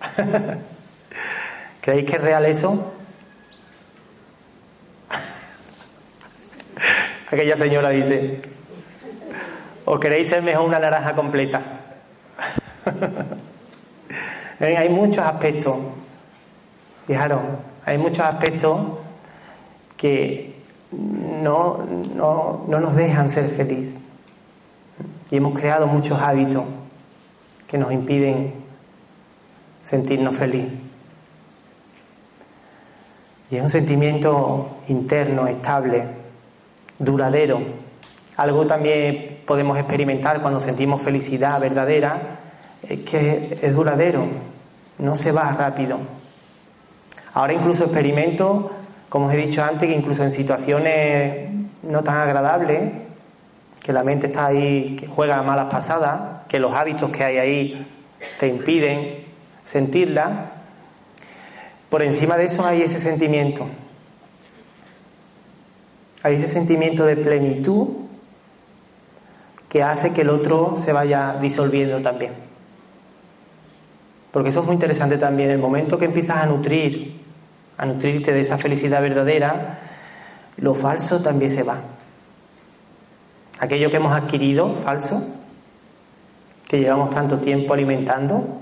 [1.80, 2.94] ¿Creéis que es real eso?
[7.30, 8.42] Aquella señora dice,
[9.84, 11.62] ¿o queréis ser mejor una naranja completa?
[14.60, 15.76] Hay muchos aspectos
[17.10, 17.40] Fijaros,
[17.84, 18.78] hay muchos aspectos
[19.96, 20.54] que
[20.92, 24.10] no, no, no nos dejan ser felices.
[25.28, 26.62] Y hemos creado muchos hábitos
[27.66, 28.54] que nos impiden
[29.82, 30.70] sentirnos felices.
[33.50, 36.04] Y es un sentimiento interno, estable,
[36.96, 37.60] duradero.
[38.36, 42.38] Algo también podemos experimentar cuando sentimos felicidad verdadera,
[42.88, 44.22] es que es duradero,
[44.98, 46.19] no se va rápido.
[47.34, 48.70] Ahora incluso experimento,
[49.08, 51.50] como os he dicho antes, que incluso en situaciones
[51.82, 52.92] no tan agradables,
[53.82, 57.38] que la mente está ahí, que juega a malas pasadas, que los hábitos que hay
[57.38, 57.86] ahí
[58.38, 59.14] te impiden
[59.64, 60.50] sentirla,
[61.88, 63.66] por encima de eso hay ese sentimiento.
[66.22, 67.88] Hay ese sentimiento de plenitud
[69.68, 72.32] que hace que el otro se vaya disolviendo también.
[74.30, 75.50] Porque eso es muy interesante también.
[75.50, 77.19] El momento que empiezas a nutrir
[77.80, 79.78] a nutrirte de esa felicidad verdadera,
[80.58, 81.78] lo falso también se va.
[83.58, 85.26] Aquello que hemos adquirido falso,
[86.68, 88.60] que llevamos tanto tiempo alimentando,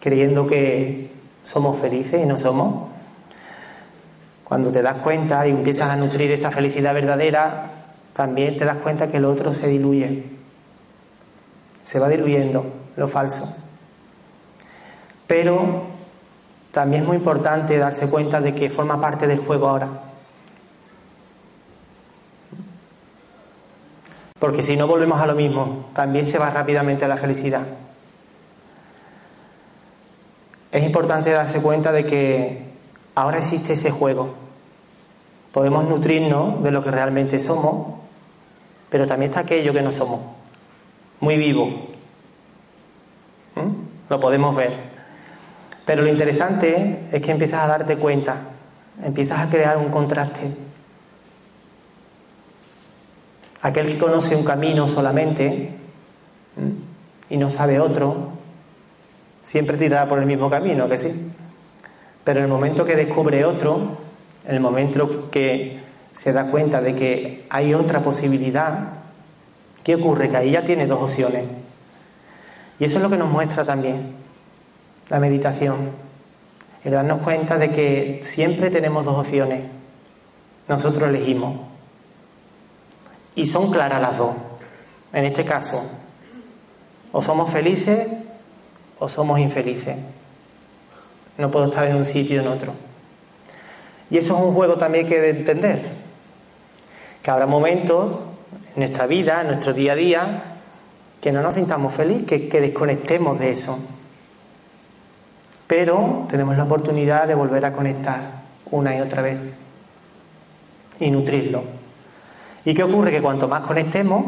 [0.00, 1.10] creyendo que
[1.44, 2.88] somos felices y no somos,
[4.42, 7.66] cuando te das cuenta y empiezas a nutrir esa felicidad verdadera,
[8.14, 10.24] también te das cuenta que el otro se diluye,
[11.84, 13.54] se va diluyendo lo falso.
[15.26, 15.91] Pero
[16.72, 19.88] también es muy importante darse cuenta de que forma parte del juego ahora.
[24.38, 27.62] Porque si no volvemos a lo mismo, también se va rápidamente a la felicidad.
[30.72, 32.64] Es importante darse cuenta de que
[33.14, 34.34] ahora existe ese juego.
[35.52, 38.00] Podemos nutrirnos de lo que realmente somos,
[38.88, 40.20] pero también está aquello que no somos,
[41.20, 41.66] muy vivo.
[43.54, 44.08] ¿Mm?
[44.08, 44.91] Lo podemos ver.
[45.84, 48.36] Pero lo interesante es que empiezas a darte cuenta,
[49.02, 50.42] empiezas a crear un contraste.
[53.62, 55.70] Aquel que conoce un camino solamente
[57.30, 58.30] y no sabe otro,
[59.42, 61.32] siempre tirará por el mismo camino, que sí.
[62.24, 63.98] Pero en el momento que descubre otro,
[64.46, 65.80] en el momento que
[66.12, 68.88] se da cuenta de que hay otra posibilidad,
[69.82, 70.28] ¿qué ocurre?
[70.28, 71.44] Que ahí ya tiene dos opciones.
[72.78, 74.22] Y eso es lo que nos muestra también
[75.12, 75.90] la meditación,
[76.82, 79.60] el darnos cuenta de que siempre tenemos dos opciones.
[80.66, 81.60] Nosotros elegimos.
[83.34, 84.30] Y son claras las dos.
[85.12, 85.84] En este caso,
[87.12, 88.08] o somos felices
[88.98, 89.96] o somos infelices.
[91.36, 92.72] No puedo estar en un sitio o en otro.
[94.08, 95.78] Y eso es un juego también que debe entender.
[97.22, 98.24] Que habrá momentos
[98.74, 100.42] en nuestra vida, en nuestro día a día,
[101.20, 103.78] que no nos sintamos felices, que desconectemos de eso
[105.66, 109.60] pero tenemos la oportunidad de volver a conectar una y otra vez
[110.98, 111.62] y nutrirlo.
[112.64, 113.10] ¿Y qué ocurre?
[113.10, 114.24] Que cuanto más conectemos,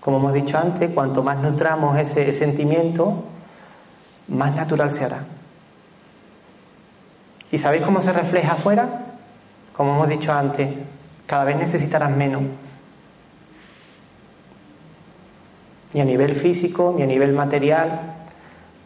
[0.00, 3.24] como hemos dicho antes, cuanto más nutramos ese sentimiento,
[4.28, 5.24] más natural se hará.
[7.50, 8.88] ¿Y sabéis cómo se refleja afuera?
[9.76, 10.70] Como hemos dicho antes,
[11.26, 12.42] cada vez necesitarás menos.
[15.94, 18.16] Ni a nivel físico, ni a nivel material,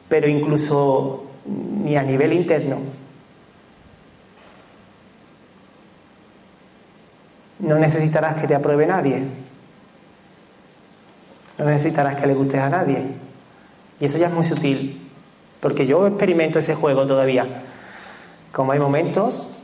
[0.09, 2.79] pero incluso ni a nivel interno.
[7.63, 9.23] no necesitarás que te apruebe nadie.
[11.59, 12.99] No necesitarás que le gustes a nadie.
[14.01, 15.01] Y eso ya es muy sutil,
[15.61, 17.47] porque yo experimento ese juego todavía.
[18.51, 19.55] Como hay momentos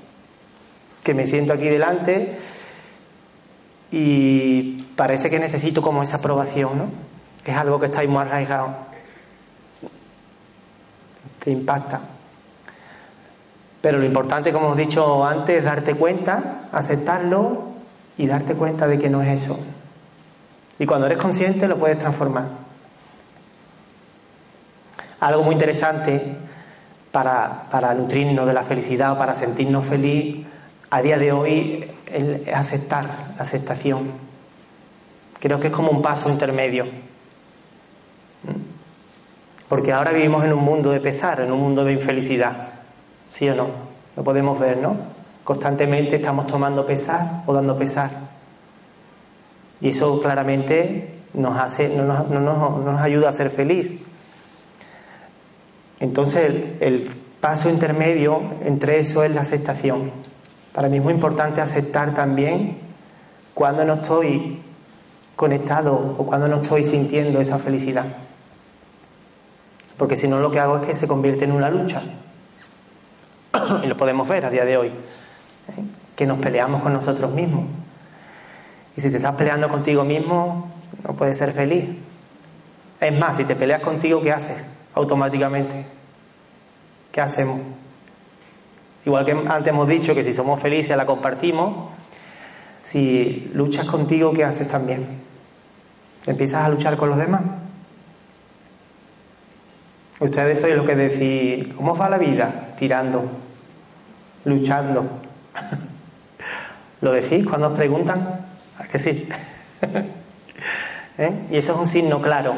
[1.02, 2.38] que me siento aquí delante
[3.90, 6.84] y parece que necesito como esa aprobación, ¿no?
[7.44, 8.87] Es algo que está ahí muy arraigado.
[11.42, 12.00] Te impacta.
[13.80, 17.68] Pero lo importante, como hemos dicho antes, es darte cuenta, aceptarlo
[18.16, 19.58] y darte cuenta de que no es eso.
[20.78, 22.46] Y cuando eres consciente lo puedes transformar.
[25.20, 26.36] Algo muy interesante
[27.10, 30.46] para, para nutrirnos de la felicidad o para sentirnos feliz
[30.90, 33.04] a día de hoy es aceptar,
[33.36, 34.10] la aceptación.
[35.40, 36.86] Creo que es como un paso intermedio.
[39.68, 42.68] Porque ahora vivimos en un mundo de pesar, en un mundo de infelicidad.
[43.30, 43.66] ¿Sí o no?
[44.16, 44.96] Lo podemos ver, ¿no?
[45.44, 48.10] Constantemente estamos tomando pesar o dando pesar.
[49.80, 54.00] Y eso claramente nos no nos, no nos, ayuda a ser feliz.
[56.00, 57.10] Entonces el
[57.40, 60.10] paso intermedio entre eso es la aceptación.
[60.74, 62.78] Para mí es muy importante aceptar también
[63.54, 64.62] cuando no estoy
[65.36, 68.06] conectado o cuando no estoy sintiendo esa felicidad.
[69.98, 72.00] Porque si no lo que hago es que se convierte en una lucha.
[73.82, 74.92] y lo podemos ver a día de hoy.
[76.16, 77.66] Que nos peleamos con nosotros mismos.
[78.96, 80.70] Y si te estás peleando contigo mismo,
[81.06, 81.84] no puedes ser feliz.
[83.00, 84.66] Es más, si te peleas contigo, ¿qué haces?
[84.94, 85.86] Automáticamente.
[87.12, 87.60] ¿Qué hacemos?
[89.04, 91.90] Igual que antes hemos dicho que si somos felices la compartimos,
[92.84, 95.06] si luchas contigo, ¿qué haces también?
[96.26, 97.42] ¿Empiezas a luchar con los demás?
[100.20, 102.70] Ustedes sois lo que decís, ¿cómo va la vida?
[102.76, 103.24] Tirando,
[104.44, 105.04] luchando.
[107.02, 108.40] ¿Lo decís cuando os preguntan?
[108.78, 109.28] ¿A que sí?
[111.18, 111.32] ¿Eh?
[111.52, 112.54] Y eso es un signo claro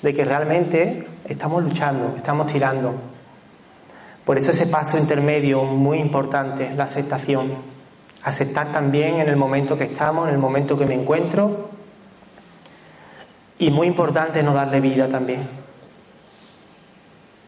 [0.00, 2.94] de que realmente estamos luchando, estamos tirando.
[4.24, 7.52] Por eso ese paso intermedio muy importante, la aceptación.
[8.22, 11.68] Aceptar también en el momento que estamos, en el momento que me encuentro.
[13.58, 15.63] Y muy importante no darle vida también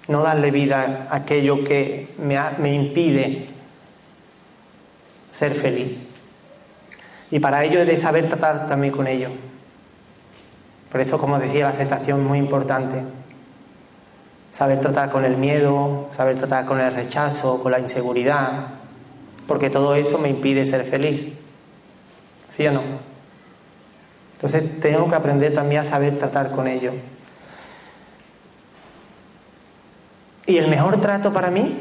[0.08, 3.46] no darle vida a aquello que me, me impide
[5.30, 6.14] ser feliz.
[7.30, 9.30] Y para ello he de saber tratar también con ello.
[10.90, 13.02] Por eso, como decía, la aceptación es muy importante.
[14.52, 18.68] Saber tratar con el miedo, saber tratar con el rechazo, con la inseguridad,
[19.46, 21.38] porque todo eso me impide ser feliz.
[22.48, 22.82] ¿Sí o no?
[24.36, 26.92] Entonces tengo que aprender también a saber tratar con ello.
[30.46, 31.76] Y el mejor trato para mí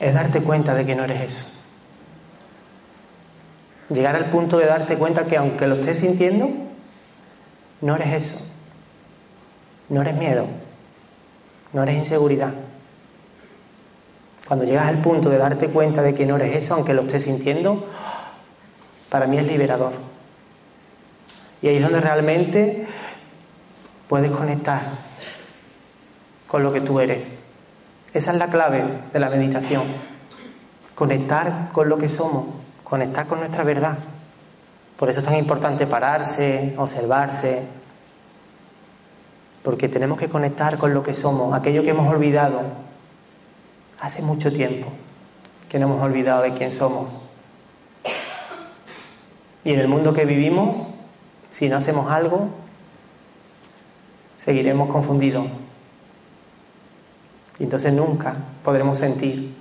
[0.00, 1.50] es darte cuenta de que no eres eso.
[3.90, 6.48] Llegar al punto de darte cuenta que aunque lo estés sintiendo,
[7.82, 8.46] no eres eso.
[9.88, 10.46] No eres miedo.
[11.72, 12.52] No eres inseguridad.
[14.48, 17.24] Cuando llegas al punto de darte cuenta de que no eres eso, aunque lo estés
[17.24, 17.86] sintiendo,
[19.10, 19.92] para mí es liberador.
[21.62, 22.86] Y ahí es donde realmente
[24.08, 24.82] puedes conectar
[26.46, 27.38] con lo que tú eres.
[28.12, 29.82] Esa es la clave de la meditación.
[30.94, 32.46] Conectar con lo que somos,
[32.82, 33.98] conectar con nuestra verdad.
[34.96, 37.62] Por eso es tan importante pararse, observarse,
[39.62, 42.62] porque tenemos que conectar con lo que somos, aquello que hemos olvidado
[44.00, 44.88] hace mucho tiempo,
[45.68, 47.28] que no hemos olvidado de quién somos.
[49.64, 50.94] Y en el mundo que vivimos,
[51.50, 52.48] si no hacemos algo,
[54.38, 55.48] seguiremos confundidos
[57.58, 59.54] y entonces nunca podremos sentir.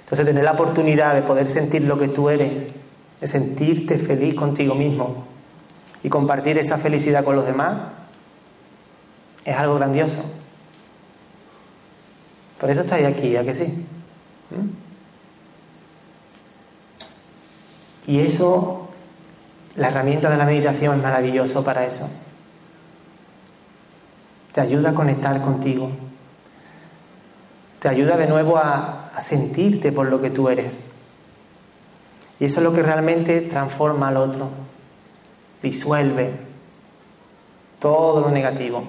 [0.00, 2.72] Entonces tener la oportunidad de poder sentir lo que tú eres,
[3.20, 5.24] de sentirte feliz contigo mismo
[6.02, 7.82] y compartir esa felicidad con los demás,
[9.44, 10.24] es algo grandioso.
[12.58, 13.86] Por eso estáis aquí, ¿a que sí?
[14.50, 14.90] ¿Mm?
[18.10, 18.88] Y eso,
[19.76, 22.08] la herramienta de la meditación es maravilloso para eso.
[24.52, 25.90] Te ayuda a conectar contigo
[27.80, 30.80] te ayuda de nuevo a, sentirte por lo que tú eres.
[32.38, 34.48] Y eso es lo que realmente transforma al otro,
[35.62, 36.32] disuelve
[37.78, 38.82] todo lo negativo.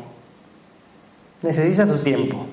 [1.41, 2.45] Necesita tu tiempo.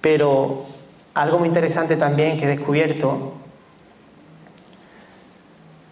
[0.00, 0.64] Pero
[1.14, 3.34] algo muy interesante también que he descubierto,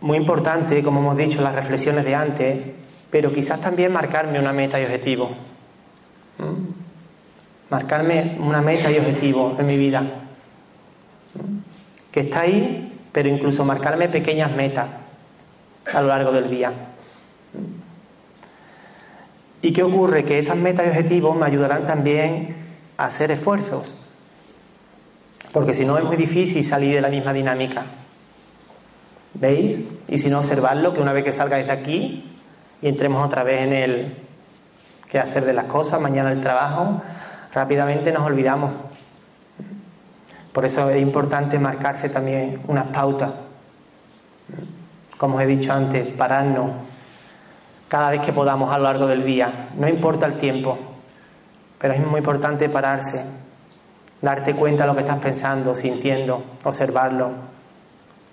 [0.00, 2.58] muy importante, como hemos dicho, las reflexiones de antes,
[3.10, 5.30] pero quizás también marcarme una meta y objetivo
[7.70, 10.02] marcarme una meta y objetivo en mi vida.
[12.10, 14.88] que está ahí, pero incluso marcarme pequeñas metas
[15.92, 16.72] a lo largo del día.
[19.62, 20.24] ¿Y qué ocurre?
[20.24, 22.56] Que esas metas y objetivos me ayudarán también
[22.96, 23.94] a hacer esfuerzos,
[25.52, 27.84] porque si no es muy difícil salir de la misma dinámica.
[29.34, 30.00] ¿Veis?
[30.08, 32.24] Y si no, observarlo, que una vez que salga desde aquí
[32.82, 34.14] y entremos otra vez en el
[35.08, 37.02] qué hacer de las cosas, mañana el trabajo,
[37.52, 38.70] rápidamente nos olvidamos.
[40.52, 43.30] Por eso es importante marcarse también unas pautas.
[45.16, 46.70] Como os he dicho antes, pararnos
[47.88, 49.68] cada vez que podamos a lo largo del día.
[49.76, 50.78] No importa el tiempo,
[51.78, 53.24] pero es muy importante pararse,
[54.22, 57.30] darte cuenta de lo que estás pensando, sintiendo, observarlo,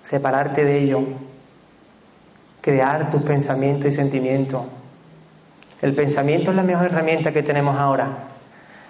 [0.00, 1.00] separarte de ello,
[2.60, 4.62] crear tus pensamientos y sentimientos.
[5.82, 8.06] El pensamiento es la mejor herramienta que tenemos ahora.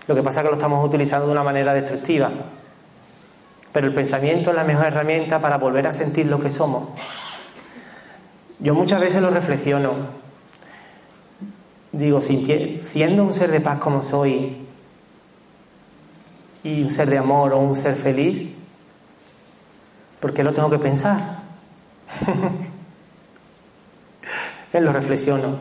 [0.08, 2.30] Lo que pasa es que lo estamos utilizando de una manera destructiva.
[3.72, 6.88] Pero el pensamiento es la mejor herramienta para volver a sentir lo que somos.
[8.58, 9.92] Yo muchas veces lo reflexiono.
[11.92, 14.56] Digo, siendo un ser de paz como soy
[16.64, 18.56] y un ser de amor o un ser feliz,
[20.20, 21.38] ¿por qué lo tengo que pensar?
[24.72, 25.56] Lo reflexiono.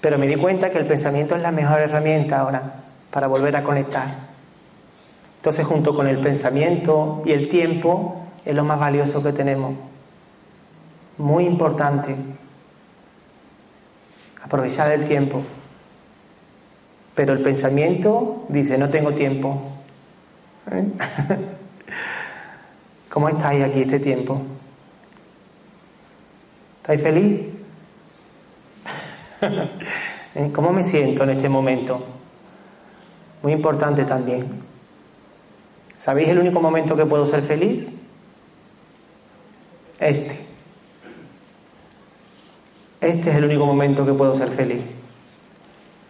[0.00, 2.82] Pero me di cuenta que el pensamiento es la mejor herramienta ahora
[3.12, 4.32] para volver a conectar.
[5.36, 9.74] Entonces, junto con el pensamiento y el tiempo, es lo más valioso que tenemos.
[11.18, 12.16] Muy importante.
[14.42, 15.42] Aprovechar el tiempo.
[17.14, 19.60] Pero el pensamiento dice, no tengo tiempo.
[23.10, 24.40] ¿Cómo estáis aquí este tiempo?
[26.80, 27.40] ¿Estáis feliz?
[30.34, 30.50] ¿Eh?
[30.54, 32.21] ¿Cómo me siento en este momento?
[33.42, 34.46] Muy importante también.
[35.98, 37.88] ¿Sabéis el único momento que puedo ser feliz?
[39.98, 40.38] Este.
[43.00, 44.82] Este es el único momento que puedo ser feliz.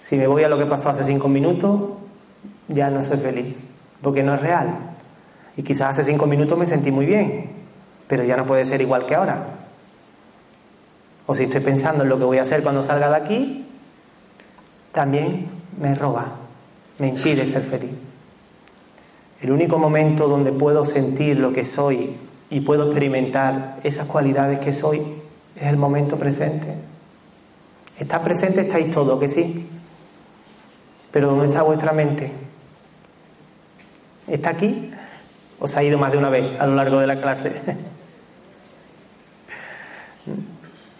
[0.01, 1.91] Si me voy a lo que pasó hace cinco minutos,
[2.69, 3.59] ya no soy feliz,
[4.03, 4.77] porque no es real.
[5.57, 7.51] Y quizás hace cinco minutos me sentí muy bien,
[8.09, 9.45] pero ya no puede ser igual que ahora.
[11.27, 13.67] O si estoy pensando en lo que voy a hacer cuando salga de aquí,
[14.93, 15.49] también
[15.81, 16.33] me roba,
[16.99, 17.91] me impide ser feliz.
[19.41, 22.15] El único momento donde puedo sentir lo que soy
[22.51, 25.03] y puedo experimentar esas cualidades que soy
[25.57, 26.75] es el momento presente.
[27.99, 29.67] Está presente, estáis todo, que sí.
[31.11, 32.31] Pero ¿dónde está vuestra mente?
[34.29, 34.91] ¿Está aquí?
[35.59, 37.61] ¿O se ha ido más de una vez a lo largo de la clase?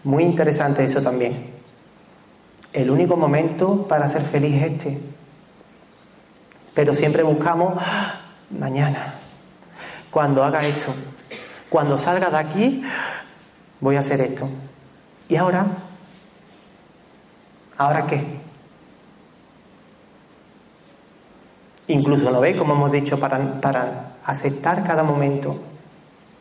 [0.05, 1.51] Muy interesante eso también.
[2.73, 4.99] El único momento para ser feliz es este.
[6.75, 7.75] Pero siempre buscamos,
[8.51, 9.15] mañana,
[10.11, 10.95] cuando haga esto,
[11.69, 12.83] cuando salga de aquí,
[13.81, 14.49] voy a hacer esto.
[15.29, 15.67] ¿Y ahora?
[17.77, 18.43] ¿Ahora qué?
[21.89, 22.57] Incluso, ¿lo veis?
[22.57, 25.59] Como hemos dicho, para, para aceptar cada momento.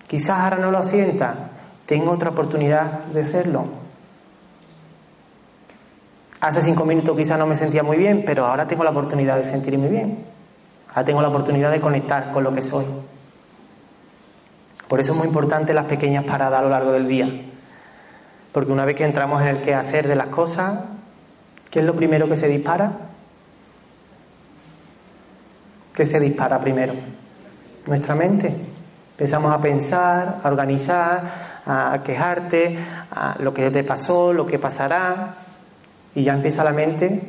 [0.07, 1.51] Quizás ahora no lo sienta,
[1.85, 3.80] tengo otra oportunidad de hacerlo.
[6.41, 9.45] Hace cinco minutos quizás no me sentía muy bien, pero ahora tengo la oportunidad de
[9.45, 10.25] sentirme bien.
[10.89, 12.83] Ahora tengo la oportunidad de conectar con lo que soy.
[14.87, 17.29] Por eso es muy importante las pequeñas paradas a lo largo del día.
[18.51, 20.79] Porque una vez que entramos en el qué hacer de las cosas,
[21.69, 22.91] ¿qué es lo primero que se dispara?
[25.93, 26.93] ¿Qué se dispara primero?
[27.85, 28.51] Nuestra mente.
[29.11, 31.21] Empezamos a pensar, a organizar,
[31.67, 32.79] a quejarte,
[33.11, 35.35] a lo que te pasó, lo que pasará,
[36.15, 37.21] y ya empieza la mente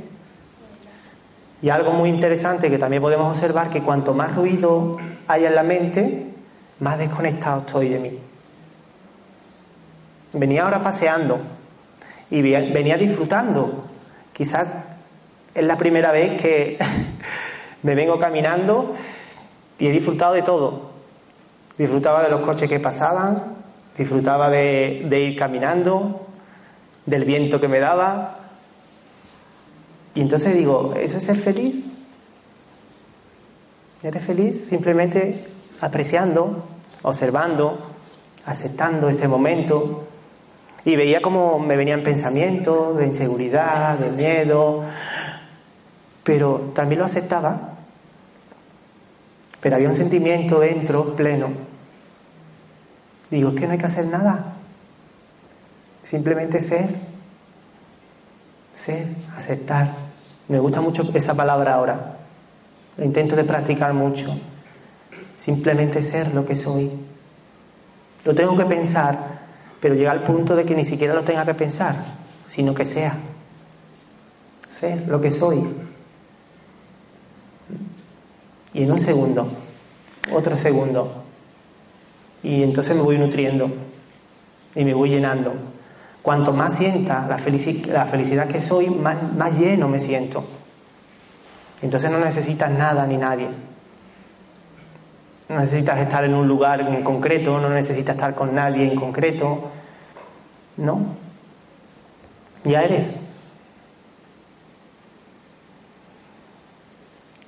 [1.62, 5.62] y algo muy interesante que también podemos observar que cuanto más ruido hay en la
[5.62, 6.26] mente,
[6.80, 8.18] más desconectado estoy de mí.
[10.32, 11.38] Venía ahora paseando
[12.30, 13.84] y venía disfrutando.
[14.32, 14.66] Quizás
[15.54, 16.78] es la primera vez que
[17.84, 18.96] me vengo caminando
[19.78, 20.90] y he disfrutado de todo.
[21.78, 23.40] Disfrutaba de los coches que pasaban,
[23.96, 26.26] disfrutaba de, de ir caminando,
[27.06, 28.41] del viento que me daba,
[30.14, 31.84] y entonces digo, ¿eso es ser feliz?
[34.02, 34.66] ¿Eres feliz?
[34.66, 35.42] Simplemente
[35.80, 36.64] apreciando,
[37.02, 37.78] observando,
[38.44, 40.06] aceptando ese momento.
[40.84, 44.84] Y veía como me venían pensamientos de inseguridad, de miedo,
[46.24, 47.74] pero también lo aceptaba.
[49.60, 51.48] Pero había un sentimiento dentro pleno.
[53.30, 54.56] Digo, es que no hay que hacer nada.
[56.02, 57.12] Simplemente ser
[58.74, 59.06] ser,
[59.36, 59.94] aceptar.
[60.48, 62.16] Me gusta mucho esa palabra ahora.
[62.96, 64.34] Lo intento de practicar mucho.
[65.36, 66.90] Simplemente ser lo que soy.
[68.24, 69.16] Lo tengo que pensar,
[69.80, 71.96] pero llega al punto de que ni siquiera lo tenga que pensar,
[72.46, 73.16] sino que sea.
[74.70, 75.64] Sé lo que soy.
[78.74, 79.48] Y en un segundo,
[80.32, 81.22] otro segundo,
[82.42, 83.70] y entonces me voy nutriendo
[84.74, 85.52] y me voy llenando.
[86.22, 90.44] Cuanto más sienta la, felicidad que soy, más lleno me siento.
[91.82, 93.48] Entonces no necesitas nada ni nadie.
[95.48, 99.70] No necesitas estar en un lugar en concreto, no necesitas estar con nadie en concreto.
[100.76, 101.00] No.
[102.64, 103.28] Ya eres.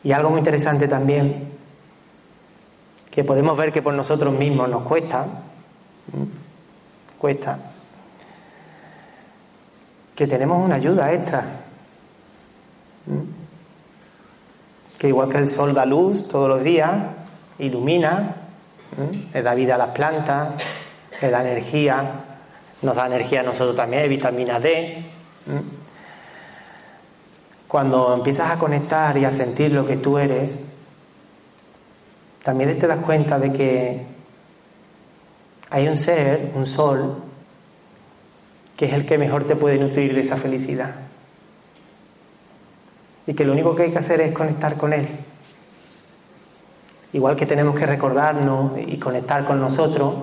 [0.02, 1.48] Y algo muy interesante también,
[3.10, 5.26] que podemos ver que por nosotros mismos nos cuesta,
[7.16, 7.58] cuesta,
[10.14, 11.44] que tenemos una ayuda extra.
[14.98, 16.92] Que igual que el sol da luz todos los días,
[17.58, 18.36] ilumina,
[19.32, 20.56] le da vida a las plantas,
[21.20, 22.20] le da energía,
[22.82, 25.02] nos da energía a nosotros también, vitamina D.
[27.68, 30.60] Cuando empiezas a conectar y a sentir lo que tú eres,
[32.44, 34.06] también te das cuenta de que
[35.70, 37.16] hay un ser, un sol,
[38.76, 40.94] que es el que mejor te puede nutrir de esa felicidad.
[43.26, 45.08] Y que lo único que hay que hacer es conectar con él.
[47.12, 50.14] Igual que tenemos que recordarnos y conectar con nosotros,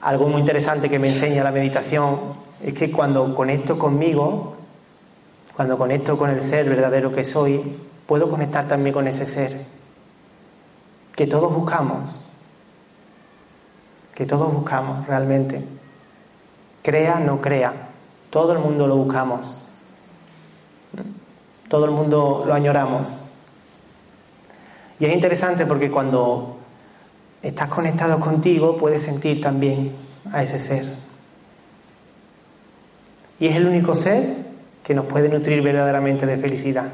[0.00, 4.56] algo muy interesante que me enseña la meditación es que cuando conecto conmigo,
[5.56, 7.60] cuando conecto con el ser verdadero que soy,
[8.06, 9.66] puedo conectar también con ese ser
[11.16, 12.30] que todos buscamos,
[14.14, 15.64] que todos buscamos realmente.
[16.82, 17.72] Crea, no crea,
[18.30, 19.68] todo el mundo lo buscamos,
[21.68, 23.08] todo el mundo lo añoramos.
[25.00, 26.56] Y es interesante porque cuando
[27.42, 29.92] estás conectado contigo puedes sentir también
[30.32, 30.86] a ese ser.
[33.40, 34.48] Y es el único ser
[34.82, 36.88] que nos puede nutrir verdaderamente de felicidad.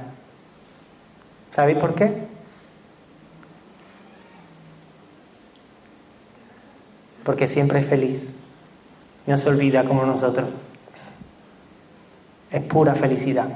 [1.50, 2.26] ¿Sabéis por qué?
[7.24, 8.43] Porque siempre es feliz.
[9.26, 10.48] No se olvida como nosotros.
[12.50, 13.48] Es pura felicidad.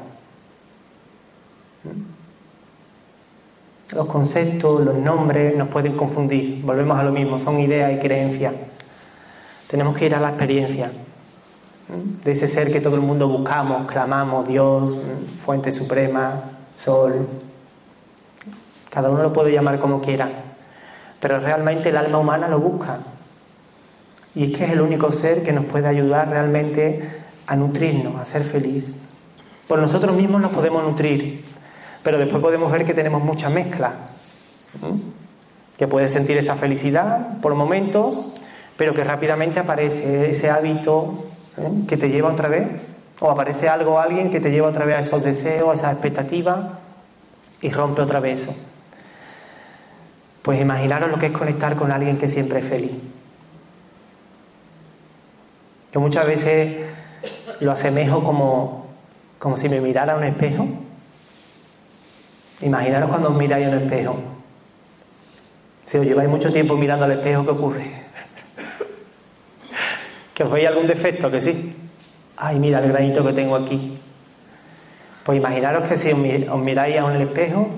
[3.93, 6.63] Los conceptos, los nombres nos pueden confundir.
[6.63, 8.55] Volvemos a lo mismo, son ideas y creencias.
[9.71, 10.91] Tenemos que ir a la experiencia
[11.89, 15.03] de ese ser que todo el mundo buscamos, clamamos, Dios,
[15.45, 16.43] fuente suprema,
[16.77, 17.27] sol.
[18.91, 20.29] Cada uno lo puede llamar como quiera,
[21.21, 22.99] pero realmente el alma humana lo busca.
[24.39, 27.03] Y es que es el único ser que nos puede ayudar realmente
[27.49, 29.03] a nutrirnos, a ser feliz.
[29.67, 31.45] Por nosotros mismos nos podemos nutrir,
[32.05, 33.95] pero después podemos ver que tenemos mucha mezcla,
[35.77, 38.33] que puedes sentir esa felicidad por momentos,
[38.77, 41.25] pero que rápidamente aparece ese hábito
[41.89, 42.69] que te lleva otra vez,
[43.19, 46.75] o aparece algo alguien que te lleva otra vez a esos deseos, a esas expectativas,
[47.61, 48.55] y rompe otra vez eso.
[50.43, 52.93] Pues imaginaros lo que es conectar con alguien que siempre es feliz.
[55.93, 56.87] Yo muchas veces
[57.61, 58.87] lo asemejo como,
[59.39, 60.69] como si me mirara a un espejo
[62.61, 64.17] Imaginaros cuando os miráis en el espejo.
[65.87, 67.85] Si os lleváis mucho tiempo mirando al espejo, ¿qué ocurre?
[70.35, 71.31] ¿Que os veis algún defecto?
[71.31, 71.75] Que sí.
[72.37, 73.97] Ay, mira el granito que tengo aquí.
[75.25, 77.69] Pues imaginaros que si os miráis en el espejo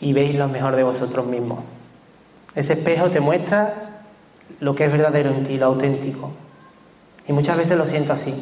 [0.00, 1.60] y veis lo mejor de vosotros mismos.
[2.54, 4.00] Ese espejo te muestra
[4.60, 6.30] lo que es verdadero en ti, lo auténtico.
[7.28, 8.34] Y muchas veces lo siento así.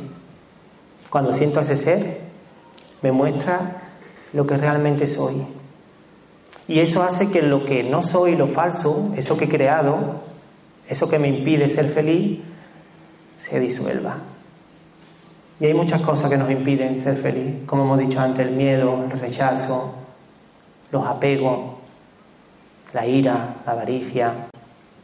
[1.10, 2.20] Cuando siento a ese ser,
[3.02, 3.82] me muestra
[4.32, 5.44] lo que realmente soy.
[6.68, 10.20] Y eso hace que lo que no soy, lo falso, eso que he creado,
[10.88, 12.40] eso que me impide ser feliz,
[13.36, 14.16] se disuelva.
[15.58, 19.04] Y hay muchas cosas que nos impiden ser feliz, como hemos dicho antes, el miedo,
[19.10, 19.94] el rechazo,
[20.90, 21.76] los apegos,
[22.92, 24.48] la ira, la avaricia.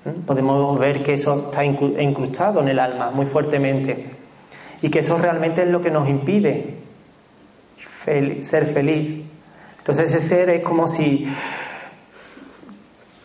[0.05, 0.22] ¿Mm?
[0.26, 4.11] Podemos ver que eso está incrustado en el alma muy fuertemente
[4.80, 6.82] y que eso realmente es lo que nos impide
[8.42, 9.24] ser feliz.
[9.78, 11.26] Entonces ese ser es como si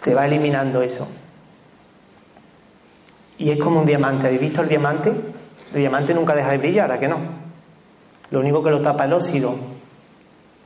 [0.03, 1.07] te va eliminando eso.
[3.39, 4.27] Y es como un diamante.
[4.27, 5.11] ¿Habéis visto el diamante?
[5.73, 7.19] El diamante nunca deja de brillar, ¿a que no?
[8.31, 9.51] Lo único que lo tapa el óxido.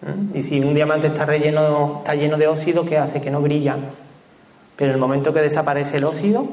[0.01, 0.37] ¿Mm?
[0.37, 3.21] Y si un diamante está relleno, está lleno de óxido, ¿qué hace?
[3.21, 3.75] Que no brilla.
[4.81, 6.43] Pero en el momento que desaparece el óxido,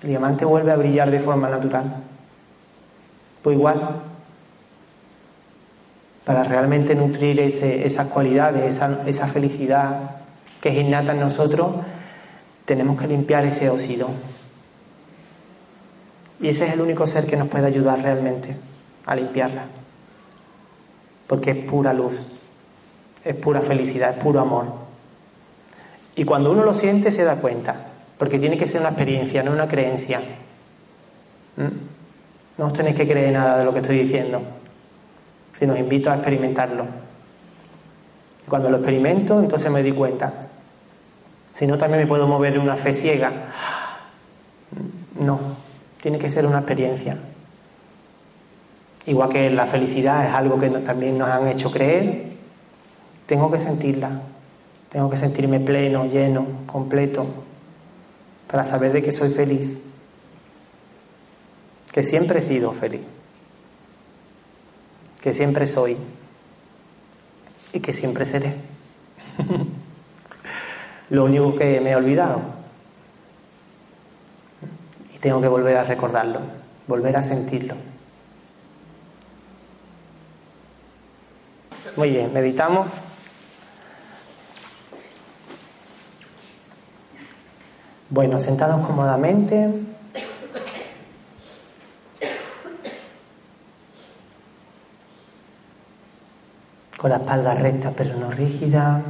[0.00, 1.96] el diamante vuelve a brillar de forma natural.
[3.42, 4.00] Pues igual,
[6.24, 10.18] para realmente nutrir esas cualidades, esa, esa felicidad
[10.60, 11.66] que es innata en nosotros,
[12.64, 14.06] tenemos que limpiar ese óxido.
[16.38, 18.54] Y ese es el único ser que nos puede ayudar realmente
[19.04, 19.64] a limpiarla.
[21.26, 22.28] Porque es pura luz,
[23.24, 24.81] es pura felicidad, es puro amor.
[26.14, 27.74] Y cuando uno lo siente se da cuenta,
[28.18, 30.20] porque tiene que ser una experiencia, no una creencia.
[31.56, 32.58] ¿Mm?
[32.58, 34.42] No os tenéis que creer nada de lo que estoy diciendo,
[35.58, 36.84] si os invito a experimentarlo.
[38.48, 40.32] Cuando lo experimento, entonces me di cuenta.
[41.54, 43.30] Si no, también me puedo mover en una fe ciega.
[45.18, 45.38] No,
[46.00, 47.16] tiene que ser una experiencia.
[49.06, 52.24] Igual que la felicidad es algo que también nos han hecho creer,
[53.26, 54.10] tengo que sentirla,
[54.92, 57.26] tengo que sentirme pleno, lleno, completo,
[58.46, 59.90] para saber de que soy feliz,
[61.90, 63.00] que siempre he sido feliz,
[65.22, 65.96] que siempre soy
[67.72, 68.54] y que siempre seré.
[71.08, 72.42] Lo único que me he olvidado
[75.14, 76.40] y tengo que volver a recordarlo,
[76.86, 77.76] volver a sentirlo.
[81.96, 82.88] Muy bien, meditamos.
[88.12, 89.70] Bueno, sentados cómodamente.
[96.98, 99.02] Con la espalda recta pero no rígida.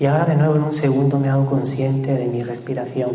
[0.00, 3.14] Y ahora de nuevo en un segundo me hago consciente de mi respiración.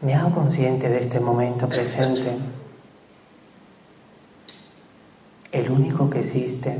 [0.00, 2.38] Me hago consciente de este momento presente,
[5.52, 6.78] el único que existe,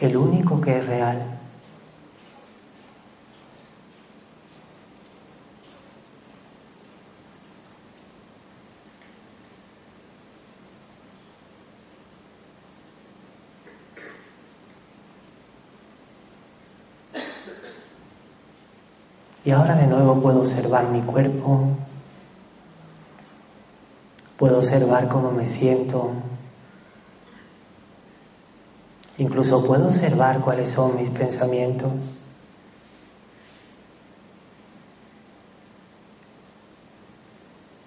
[0.00, 1.40] el único que es real.
[19.42, 21.76] Y ahora de nuevo puedo observar mi cuerpo,
[24.40, 26.12] puedo observar cómo me siento,
[29.18, 31.92] incluso puedo observar cuáles son mis pensamientos.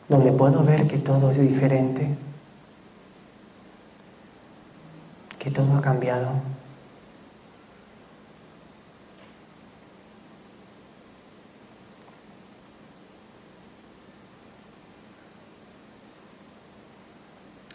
[0.09, 2.07] donde puedo ver que todo es diferente,
[5.39, 6.29] que todo ha cambiado.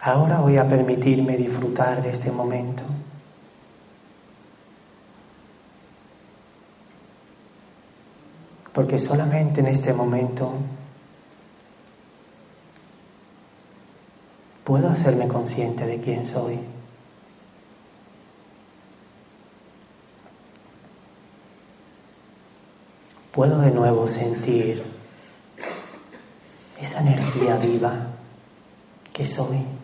[0.01, 2.85] Ahora voy a permitirme disfrutar de este momento.
[8.73, 10.53] Porque solamente en este momento
[14.63, 16.61] puedo hacerme consciente de quién soy.
[23.33, 24.85] Puedo de nuevo sentir
[26.81, 28.07] esa energía viva
[29.13, 29.78] que soy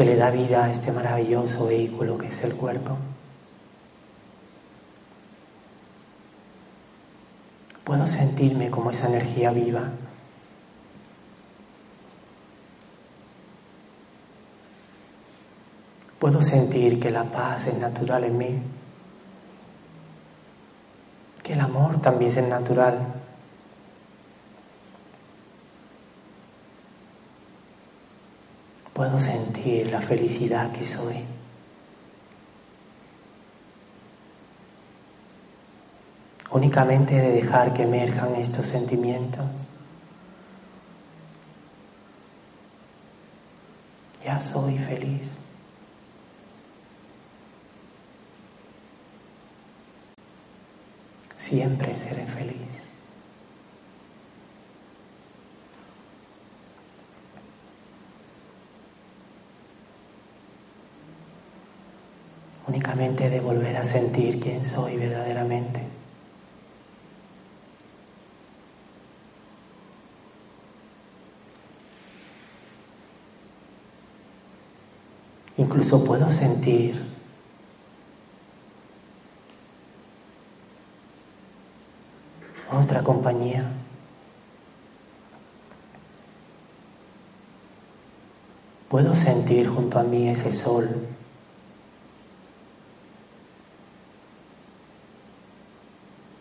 [0.00, 2.96] que le da vida a este maravilloso vehículo que es el cuerpo.
[7.84, 9.90] Puedo sentirme como esa energía viva.
[16.18, 18.58] Puedo sentir que la paz es natural en mí,
[21.42, 23.19] que el amor también es natural.
[29.00, 31.24] Puedo sentir la felicidad que soy.
[36.50, 39.46] Únicamente de dejar que emerjan estos sentimientos.
[44.22, 45.52] Ya soy feliz.
[51.36, 52.89] Siempre seré feliz.
[63.30, 65.80] De volver a sentir quién soy verdaderamente.
[75.56, 77.00] Incluso puedo sentir
[82.72, 83.64] otra compañía.
[88.88, 91.06] Puedo sentir junto a mí ese sol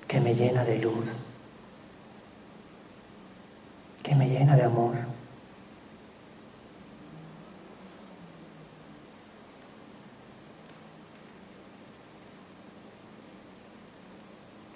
[0.09, 1.27] que me llena de luz.
[4.01, 4.95] que me llena de amor.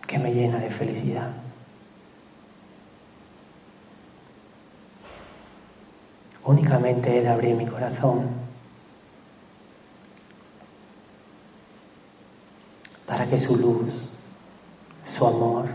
[0.05, 1.31] que me llena de felicidad.
[6.43, 8.29] Únicamente he de abrir mi corazón
[13.07, 14.12] para que su luz,
[15.13, 15.65] su amor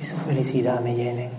[0.00, 1.30] y su felicidad me llenen.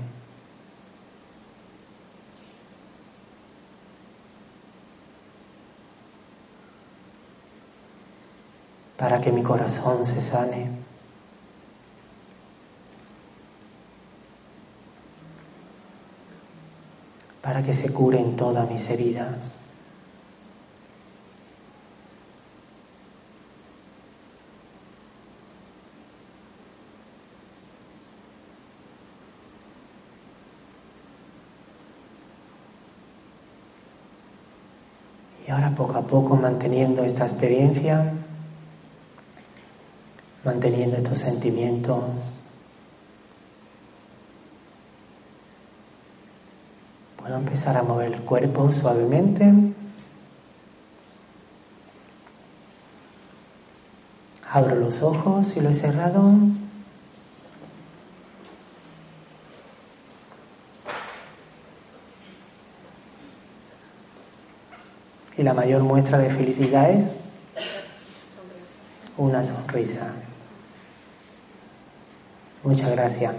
[8.96, 10.70] Para que mi corazón se sane.
[17.42, 19.62] Para que se curen todas mis heridas.
[35.48, 38.14] Y ahora poco a poco manteniendo esta experiencia,
[40.44, 42.04] manteniendo estos sentimientos,
[47.16, 49.54] puedo empezar a mover el cuerpo suavemente.
[54.52, 56.34] Abro los ojos y lo he cerrado.
[65.42, 67.16] Y la mayor muestra de felicidad es
[69.18, 70.14] una sonrisa.
[72.62, 73.34] Muchas gracias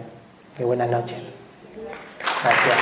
[0.59, 1.18] y buenas noches.
[2.42, 2.82] Gracias.